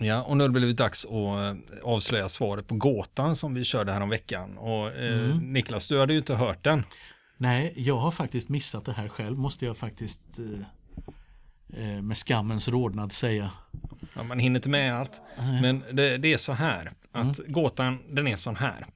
Ja, 0.00 0.22
och 0.22 0.36
nu 0.36 0.44
har 0.44 0.48
det 0.48 0.52
blivit 0.52 0.76
dags 0.76 1.04
att 1.04 1.12
eh, 1.12 1.54
avslöja 1.82 2.28
svaret 2.28 2.66
på 2.66 2.74
gåtan 2.74 3.36
som 3.36 3.54
vi 3.54 3.64
körde 3.64 3.92
här 3.92 4.00
om 4.00 4.08
veckan. 4.08 4.58
Och 4.58 4.88
eh, 4.88 5.30
Mm. 5.30 5.52
Niklas, 5.52 5.88
du 5.88 5.98
hade 5.98 6.12
ju 6.12 6.18
inte 6.18 6.34
hört 6.34 6.64
den. 6.64 6.84
Nej, 7.36 7.72
jag 7.76 7.96
har 7.96 8.10
faktiskt 8.10 8.48
missat 8.48 8.84
det 8.84 8.92
här 8.92 9.08
själv 9.08 9.38
måste 9.38 9.64
jag 9.64 9.76
faktiskt 9.76 10.22
eh, 10.38 11.82
eh, 11.82 12.02
med 12.02 12.16
skammens 12.16 12.68
rodnad 12.68 13.12
säga. 13.12 13.50
Ja, 14.14 14.22
man 14.22 14.38
hinner 14.38 14.58
inte 14.58 14.68
med 14.68 14.94
allt. 14.94 15.20
Nej. 15.38 15.62
Men 15.62 15.84
det, 15.92 16.18
det 16.18 16.32
är 16.32 16.36
så 16.36 16.52
här, 16.52 16.92
att 17.12 17.38
gåtan 17.46 17.98
den 18.08 18.26
är 18.28 18.36
sån 18.36 18.56
här. 18.56 18.86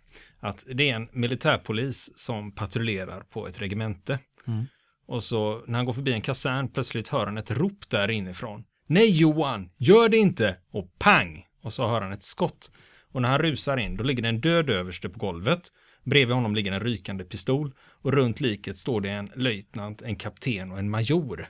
Att 0.41 0.65
det 0.75 0.91
är 0.91 0.95
en 0.97 1.09
militärpolis 1.13 2.19
som 2.19 2.53
patrullerar 2.53 3.21
på 3.21 3.49
ett 3.49 3.61
regemente. 3.61 4.19
Mm. 4.47 4.67
Och 5.07 5.23
så 5.23 5.63
när 5.67 5.79
han 5.79 5.87
går 5.87 5.93
förbi 5.93 6.13
en 6.13 6.21
kasern 6.23 6.69
plötsligt 6.69 7.09
hör 7.09 7.27
han 7.27 7.39
ett 7.39 7.51
rop 7.51 7.91
där 7.91 8.11
inifrån. 8.11 8.65
Nej 8.87 9.11
Johan, 9.11 9.71
gör 9.77 10.09
det 10.09 10.17
inte! 10.17 10.57
Och 10.71 10.99
pang! 10.99 11.47
Och 11.63 11.73
så 11.73 11.89
hör 11.89 12.01
han 12.01 12.13
ett 12.13 12.23
skott. 12.23 12.71
Och 13.13 13.23
när 13.23 13.29
han 13.29 13.39
rusar 13.39 13.77
in, 13.77 13.97
då 13.97 14.05
ligger 14.05 14.23
det 14.23 14.29
en 14.29 14.41
död 14.41 14.71
överste 14.71 15.09
på 15.09 15.19
golvet. 15.19 15.73
Bredvid 16.03 16.35
honom 16.35 16.55
ligger 16.55 16.73
en 16.73 16.81
rykande 16.81 17.25
pistol. 17.25 17.75
Och 17.79 18.13
runt 18.13 18.41
liket 18.41 18.79
står 18.79 19.01
det 19.01 19.11
en 19.11 19.31
löjtnant, 19.35 20.03
en 20.03 20.17
kapten 20.17 20.73
och 20.73 20.79
en 20.79 20.91
major. 20.91 21.49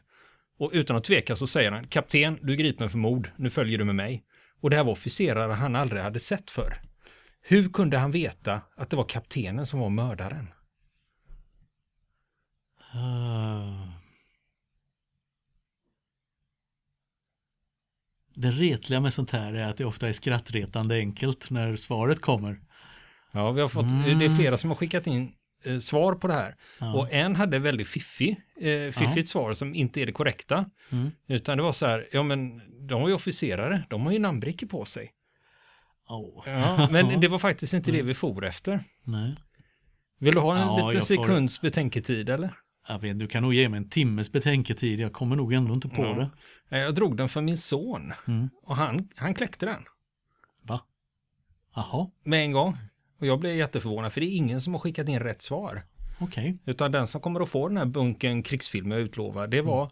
Och 0.58 0.70
utan 0.72 0.96
att 0.96 1.04
tveka 1.04 1.36
så 1.36 1.46
säger 1.46 1.72
han, 1.72 1.86
kapten, 1.86 2.38
du 2.42 2.52
är 2.52 2.56
gripen 2.56 2.90
för 2.90 2.98
mord, 2.98 3.30
nu 3.36 3.50
följer 3.50 3.78
du 3.78 3.84
med 3.84 3.94
mig. 3.94 4.24
Och 4.60 4.70
det 4.70 4.76
här 4.76 4.84
var 4.84 4.92
officerare 4.92 5.52
han 5.52 5.76
aldrig 5.76 6.02
hade 6.02 6.20
sett 6.20 6.50
för. 6.50 6.78
Hur 7.42 7.68
kunde 7.68 7.98
han 7.98 8.10
veta 8.10 8.60
att 8.76 8.90
det 8.90 8.96
var 8.96 9.04
kaptenen 9.04 9.66
som 9.66 9.80
var 9.80 9.90
mördaren? 9.90 10.48
Ah. 12.94 13.33
Det 18.34 18.50
retliga 18.50 19.00
med 19.00 19.14
sånt 19.14 19.30
här 19.30 19.52
är 19.54 19.70
att 19.70 19.76
det 19.76 19.84
ofta 19.84 20.08
är 20.08 20.12
skrattretande 20.12 20.94
enkelt 20.96 21.50
när 21.50 21.76
svaret 21.76 22.20
kommer. 22.20 22.60
Ja, 23.32 23.50
vi 23.52 23.60
har 23.60 23.68
fått, 23.68 23.84
Mm. 23.90 24.18
det 24.18 24.24
är 24.24 24.36
flera 24.36 24.56
som 24.56 24.70
har 24.70 24.74
skickat 24.76 25.06
in 25.06 25.32
eh, 25.64 25.78
svar 25.78 26.14
på 26.14 26.26
det 26.26 26.34
här. 26.34 26.54
Ja. 26.80 26.94
Och 26.94 27.12
en 27.12 27.36
hade 27.36 27.58
väldigt 27.58 27.88
fiffig, 27.88 28.36
eh, 28.60 28.92
fiffigt 28.92 29.28
svar 29.28 29.54
som 29.54 29.74
inte 29.74 30.00
är 30.02 30.06
det 30.06 30.12
korrekta. 30.12 30.70
Mm. 30.92 31.10
Utan 31.26 31.56
det 31.56 31.62
var 31.62 31.72
så 31.72 31.86
här, 31.86 32.06
ja 32.12 32.22
men 32.22 32.60
de 32.88 33.00
var 33.02 33.08
ju 33.08 33.14
officerare, 33.14 33.82
de 33.90 34.02
har 34.06 34.12
ju 34.12 34.18
namnbrickor 34.18 34.66
på 34.66 34.84
sig. 34.84 35.12
Åh. 36.08 36.42
Ja, 36.46 36.88
men 36.90 37.20
det 37.20 37.28
var 37.28 37.38
faktiskt 37.38 37.74
inte 37.74 37.92
det 37.92 38.02
vi 38.02 38.14
for 38.14 38.44
efter. 38.44 38.80
Nej. 39.04 39.34
Vill 40.18 40.34
du 40.34 40.40
ha 40.40 40.52
en 40.54 40.60
Ja, 40.60 40.74
liten 40.76 40.84
jag 40.98 41.08
får- 41.08 41.24
sekunds 41.24 41.60
betänketid 41.60 42.28
eller? 42.30 42.54
Jag 42.88 42.98
vet, 42.98 43.18
du 43.18 43.26
kan 43.28 43.42
nog 43.42 43.54
ge 43.54 43.68
mig 43.68 43.78
en 43.78 43.88
timmes 43.88 44.32
betänketid. 44.32 45.00
Jag 45.00 45.12
kommer 45.12 45.36
nog 45.36 45.52
ändå 45.52 45.74
inte 45.74 45.88
på 45.88 46.02
Ja. 46.02 46.30
det. 46.68 46.78
Jag 46.78 46.94
drog 46.94 47.16
den 47.16 47.28
för 47.28 47.40
min 47.42 47.56
son 47.56 48.12
Mm. 48.28 48.48
och 48.62 48.76
han, 48.76 49.08
han 49.16 49.34
kläckte 49.34 49.66
den 49.66 49.82
Va? 50.62 50.80
Jaha, 51.74 52.10
med 52.22 52.44
en 52.44 52.52
gång. 52.52 52.78
Och 53.20 53.26
jag 53.26 53.40
blev 53.40 53.56
jätteförvånad 53.56 54.12
för 54.12 54.20
det 54.20 54.26
är 54.26 54.36
ingen 54.36 54.60
som 54.60 54.74
har 54.74 54.80
skickat 54.80 55.08
in 55.08 55.20
rätt 55.20 55.42
svar. 55.42 55.82
okej. 56.20 56.58
Utan 56.64 56.92
den 56.92 57.06
som 57.06 57.20
kommer 57.20 57.40
att 57.40 57.48
få 57.48 57.68
den 57.68 57.76
här 57.76 57.86
bunken 57.86 58.42
krigsfilm 58.42 58.90
jag 58.90 59.00
utlovar, 59.00 59.46
det 59.46 59.60
var, 59.62 59.82
eh, 59.82 59.88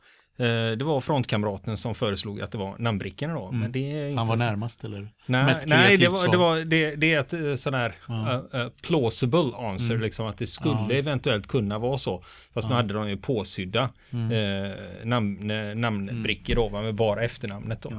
det 0.79 0.85
var 0.85 1.01
frontkamraten 1.01 1.77
som 1.77 1.95
föreslog 1.95 2.41
att 2.41 2.53
det 2.53 2.59
var 2.59 2.75
namnbrickorna 2.79 3.35
då. 3.35 3.53
Men 3.53 3.73
det 3.73 3.93
är 3.93 4.09
inte... 4.09 4.19
Han 4.21 4.27
var 4.29 4.37
närmast 4.37 4.85
eller? 4.85 5.09
Nej, 5.27 5.45
mest 5.45 5.67
nej 5.67 5.97
det, 5.97 6.09
var, 6.09 6.29
det, 6.29 6.37
var, 6.37 6.57
det, 6.65 6.97
det 6.97 7.15
är 7.15 7.21
ett 7.21 7.33
eh, 7.33 7.55
sån 7.55 7.75
här 7.75 7.95
Ja. 8.09 8.45
eh, 8.53 8.61
eh, 8.61 8.69
plausible 8.83 9.51
answer, 9.57 9.95
Mm. 9.95 10.03
liksom 10.05 10.27
att 10.27 10.39
det 10.39 10.47
skulle 10.47 10.75
Ja, 10.75 10.91
eventuellt 10.93 11.47
kunna 11.47 11.79
vara 11.79 11.99
så. 11.99 12.25
Fast 12.55 12.69
nu 12.69 12.73
Ja. 12.75 12.77
hade 12.77 12.95
de 12.95 13.09
ju 13.09 13.17
påsydda 13.17 13.89
Mm. 14.13 14.31
eh, 14.71 14.77
namn, 15.05 15.51
eh, 15.51 15.75
namnbrickor 15.75 16.55
då, 16.55 16.69
va, 16.69 16.83
med 16.83 16.95
bara 16.95 17.23
efternamnet 17.23 17.83
då. 17.83 17.91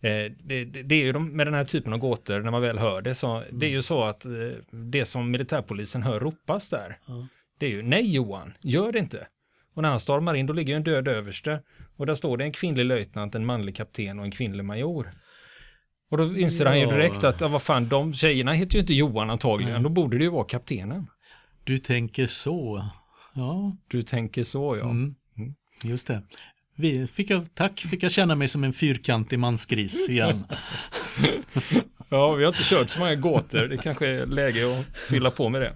Ja. 0.00 0.08
Eh, 0.08 0.32
det, 0.44 0.64
det, 0.64 0.94
är 0.94 1.04
ju 1.04 1.12
de, 1.12 1.36
med 1.36 1.46
den 1.46 1.54
här 1.54 1.64
typen 1.64 1.92
av 1.92 1.98
gåtor, 1.98 2.40
när 2.40 2.50
man 2.50 2.62
väl 2.62 2.78
hör 2.78 3.02
det, 3.02 3.14
så 3.14 3.26
det 3.50 3.66
är 3.66 3.70
Mm. 3.70 3.70
ju 3.72 3.82
så 3.82 4.02
att 4.04 4.24
eh, 4.24 4.30
det 4.70 5.04
som 5.04 5.30
militärpolisen 5.30 6.02
hör 6.02 6.20
ropas 6.20 6.68
där, 6.70 6.98
det 7.58 7.66
är 7.66 7.70
ju 7.70 7.82
nej 7.82 8.14
Johan, 8.14 8.52
gör 8.60 8.92
det 8.92 8.98
inte. 8.98 9.26
Och 9.74 9.82
när 9.82 9.88
han 9.88 10.00
stormar 10.00 10.34
in 10.34 10.46
då 10.46 10.52
ligger 10.52 10.76
en 10.76 10.82
död 10.82 11.08
överste 11.08 11.60
och 11.96 12.06
där 12.06 12.14
står 12.14 12.36
det 12.36 12.44
en 12.44 12.52
kvinnlig 12.52 12.84
löjtnant, 12.84 13.34
en 13.34 13.46
manlig 13.46 13.76
kapten 13.76 14.18
och 14.18 14.24
en 14.24 14.30
kvinnlig 14.30 14.64
major. 14.64 15.12
Och 16.10 16.18
då 16.18 16.36
inser 16.36 16.66
han 16.66 16.80
ju 16.80 16.86
direkt 16.86 17.24
att, 17.24 17.40
ja, 17.40 17.48
vad 17.48 17.62
fan, 17.62 17.88
de 17.88 18.12
tjejerna 18.12 18.52
heter 18.52 18.74
ju 18.74 18.80
inte 18.80 18.94
Johan 18.94 19.30
antagligen, 19.30 19.72
Nej. 19.74 19.82
då 19.82 19.88
borde 19.88 20.18
det 20.18 20.24
ju 20.24 20.30
vara 20.30 20.44
kaptenen. 20.44 21.06
Du 21.64 21.78
tänker 21.78 22.26
så. 22.26 22.88
Ja, 23.34 23.76
Du 23.88 24.02
tänker 24.02 24.44
så 24.44 24.76
ja. 24.76 24.84
mm. 24.84 25.14
Mm. 25.38 25.54
just 25.82 26.06
det. 26.06 26.22
Vi 26.74 27.06
fick 27.06 27.30
jag, 27.30 27.46
tack, 27.54 27.80
fick 27.80 28.02
jag 28.02 28.12
känna 28.12 28.34
mig 28.34 28.48
som 28.48 28.64
en 28.64 28.72
fyrkantig 28.72 29.38
mansgris 29.38 30.08
igen. 30.08 30.44
Ja, 32.08 32.32
vi 32.32 32.44
har 32.44 32.48
inte 32.48 32.62
kört 32.64 32.90
så 32.90 32.98
många 32.98 33.14
gåtor. 33.14 33.68
Det 33.68 33.76
kanske 33.76 34.08
är 34.08 34.26
läge 34.26 34.80
att 34.80 34.86
fylla 35.08 35.30
på 35.30 35.48
med 35.48 35.60
det. 35.60 35.72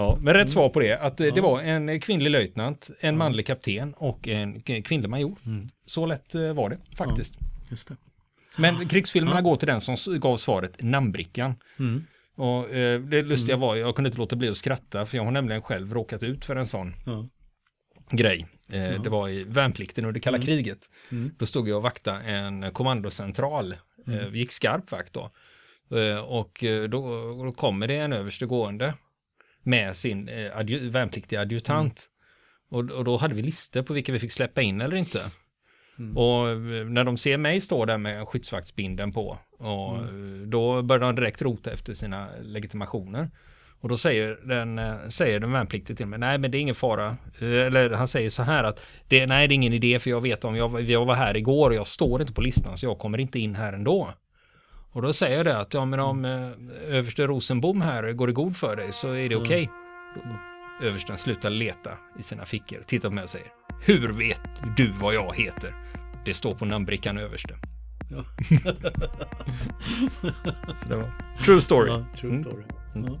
Ja, 0.00 0.18
men 0.20 0.34
rätt 0.34 0.50
svar 0.50 0.68
på 0.68 0.80
det, 0.80 0.98
att 0.98 1.20
eh, 1.20 1.34
det 1.34 1.40
var 1.40 1.60
en 1.60 2.00
kvinnlig 2.00 2.30
löjtnant, 2.30 2.90
en 3.00 3.16
manlig 3.16 3.46
kapten 3.46 3.94
och 3.94 4.28
en 4.28 4.60
kvinnlig 4.62 5.08
major. 5.08 5.36
Mm. 5.46 5.68
Så 5.86 6.06
lätt 6.06 6.34
eh, 6.34 6.52
var 6.52 6.68
det 6.70 6.78
faktiskt. 6.96 7.34
Just 7.70 7.88
det. 7.88 7.96
Men 8.56 8.88
krigsfilmerna 8.88 9.36
Ja. 9.36 9.42
går 9.42 9.56
till 9.56 9.68
den 9.68 9.80
som 9.80 9.96
gav 10.20 10.36
svaret 10.36 10.82
namnbrickan. 10.82 11.54
Mm. 11.78 12.04
Och 12.36 12.70
eh, 12.70 13.00
det 13.00 13.22
lustiga 13.22 13.56
var, 13.56 13.76
jag 13.76 13.94
kunde 13.96 14.08
inte 14.08 14.18
låta 14.18 14.36
bli 14.36 14.48
att 14.48 14.56
skratta, 14.56 15.06
för 15.06 15.16
jag 15.16 15.24
har 15.24 15.30
nämligen 15.30 15.62
själv 15.62 15.94
råkat 15.94 16.22
ut 16.22 16.44
för 16.44 16.56
en 16.56 16.66
sån 16.66 16.94
Ja. 17.06 17.28
grej. 18.10 18.46
Eh, 18.72 19.02
Det 19.02 19.08
var 19.08 19.28
i 19.28 19.44
värnplikten 19.44 20.06
under 20.06 20.20
kalla 20.20 20.36
Mm. 20.36 20.46
kriget. 20.46 20.78
Mm. 21.12 21.30
Då 21.38 21.46
stod 21.46 21.68
jag 21.68 21.76
och 21.76 21.82
vaktade 21.82 22.18
en 22.20 22.72
kommandocentral. 22.72 23.74
Eh, 24.06 24.34
gick 24.34 24.52
skarp 24.52 24.90
vakt 24.92 25.12
då. 25.12 25.30
Eh, 25.98 26.18
Och 26.18 26.64
eh, 26.64 26.82
då, 26.88 27.00
då 27.44 27.52
kommer 27.52 27.86
det 27.88 27.96
en 27.96 28.12
överstegående 28.12 28.94
med 29.70 29.96
sin 29.96 30.28
eh, 30.28 30.34
adju- 30.34 30.90
värnpliktiga 30.90 31.40
adjutant. 31.40 32.06
Och, 32.70 32.90
och 32.90 33.04
då 33.04 33.16
hade 33.16 33.34
vi 33.34 33.42
listor 33.42 33.82
på 33.82 33.92
vilka 33.92 34.12
vi 34.12 34.18
fick 34.18 34.32
släppa 34.32 34.62
in 34.62 34.80
eller 34.80 34.96
inte. 34.96 35.22
Mm. 35.98 36.16
Och 36.16 36.48
eh, 36.48 36.86
när 36.86 37.04
de 37.04 37.16
ser 37.16 37.38
mig 37.38 37.60
stå 37.60 37.84
där 37.84 37.98
med 37.98 38.28
skyddsvaktsbinden 38.28 39.12
på, 39.12 39.38
och 39.58 39.96
eh, 39.96 40.02
då 40.46 40.82
börjar 40.82 41.00
de 41.00 41.14
direkt 41.14 41.42
rota 41.42 41.72
efter 41.72 41.94
sina 41.94 42.26
legitimationer. 42.42 43.30
Och 43.80 43.88
då 43.88 43.96
säger 43.96 44.38
den, 44.44 44.78
eh, 44.78 45.08
säger 45.08 45.40
den 45.40 45.52
värnpliktige 45.52 45.96
till 45.96 46.06
mig, 46.06 46.18
nej 46.18 46.38
men 46.38 46.50
det 46.50 46.58
är 46.58 46.60
ingen 46.60 46.74
fara. 46.74 47.16
Eller 47.40 47.90
han 47.90 48.08
säger 48.08 48.30
så 48.30 48.42
här 48.42 48.64
att, 48.64 48.86
det, 49.08 49.26
nej 49.26 49.48
det 49.48 49.54
är 49.54 49.56
ingen 49.56 49.72
idé 49.72 49.98
för 49.98 50.10
jag 50.10 50.20
vet 50.20 50.44
om 50.44 50.56
jag, 50.56 50.80
jag 50.80 51.04
var 51.04 51.14
här 51.14 51.36
igår 51.36 51.70
och 51.70 51.76
jag 51.76 51.86
står 51.86 52.20
inte 52.20 52.32
på 52.32 52.40
listan 52.40 52.78
så 52.78 52.86
jag 52.86 52.98
kommer 52.98 53.18
inte 53.18 53.38
in 53.38 53.54
här 53.54 53.72
ändå. 53.72 54.14
Och 54.92 55.02
då 55.02 55.12
säger 55.12 55.36
jag 55.36 55.46
det 55.46 55.58
att, 55.58 55.74
ja 55.74 55.84
men 55.84 56.00
om 56.00 56.24
eh, 56.24 56.50
överste 56.96 57.26
Rosenbom 57.26 57.80
här 57.80 58.12
går 58.12 58.30
i 58.30 58.32
god 58.32 58.56
för 58.56 58.76
dig 58.76 58.92
så 58.92 59.12
är 59.12 59.28
det 59.28 59.36
okej. 59.36 59.70
Då- 60.14 60.20
Översten 60.86 61.18
slutar 61.18 61.50
leta 61.50 61.90
i 62.18 62.22
sina 62.22 62.44
fickor, 62.44 62.78
tittar 62.86 63.08
på 63.08 63.14
mig 63.14 63.24
och 63.24 63.30
säger, 63.30 63.46
hur 63.82 64.08
vet 64.12 64.40
du 64.76 64.92
vad 65.00 65.14
jag 65.14 65.34
heter? 65.36 65.74
Det 66.24 66.34
står 66.34 66.54
på 66.54 66.64
namnbrickan 66.64 67.18
överste. 67.18 67.54
Ja. 68.10 68.24
Så 70.76 70.88
det 70.88 70.96
var 70.96 71.10
true 71.44 71.60
story. 71.60 71.90
Ja, 71.90 72.04
true 72.16 72.30
Mm. 72.32 72.44
story. 72.44 72.62
Mm. 72.94 73.12
Ja. 73.12 73.20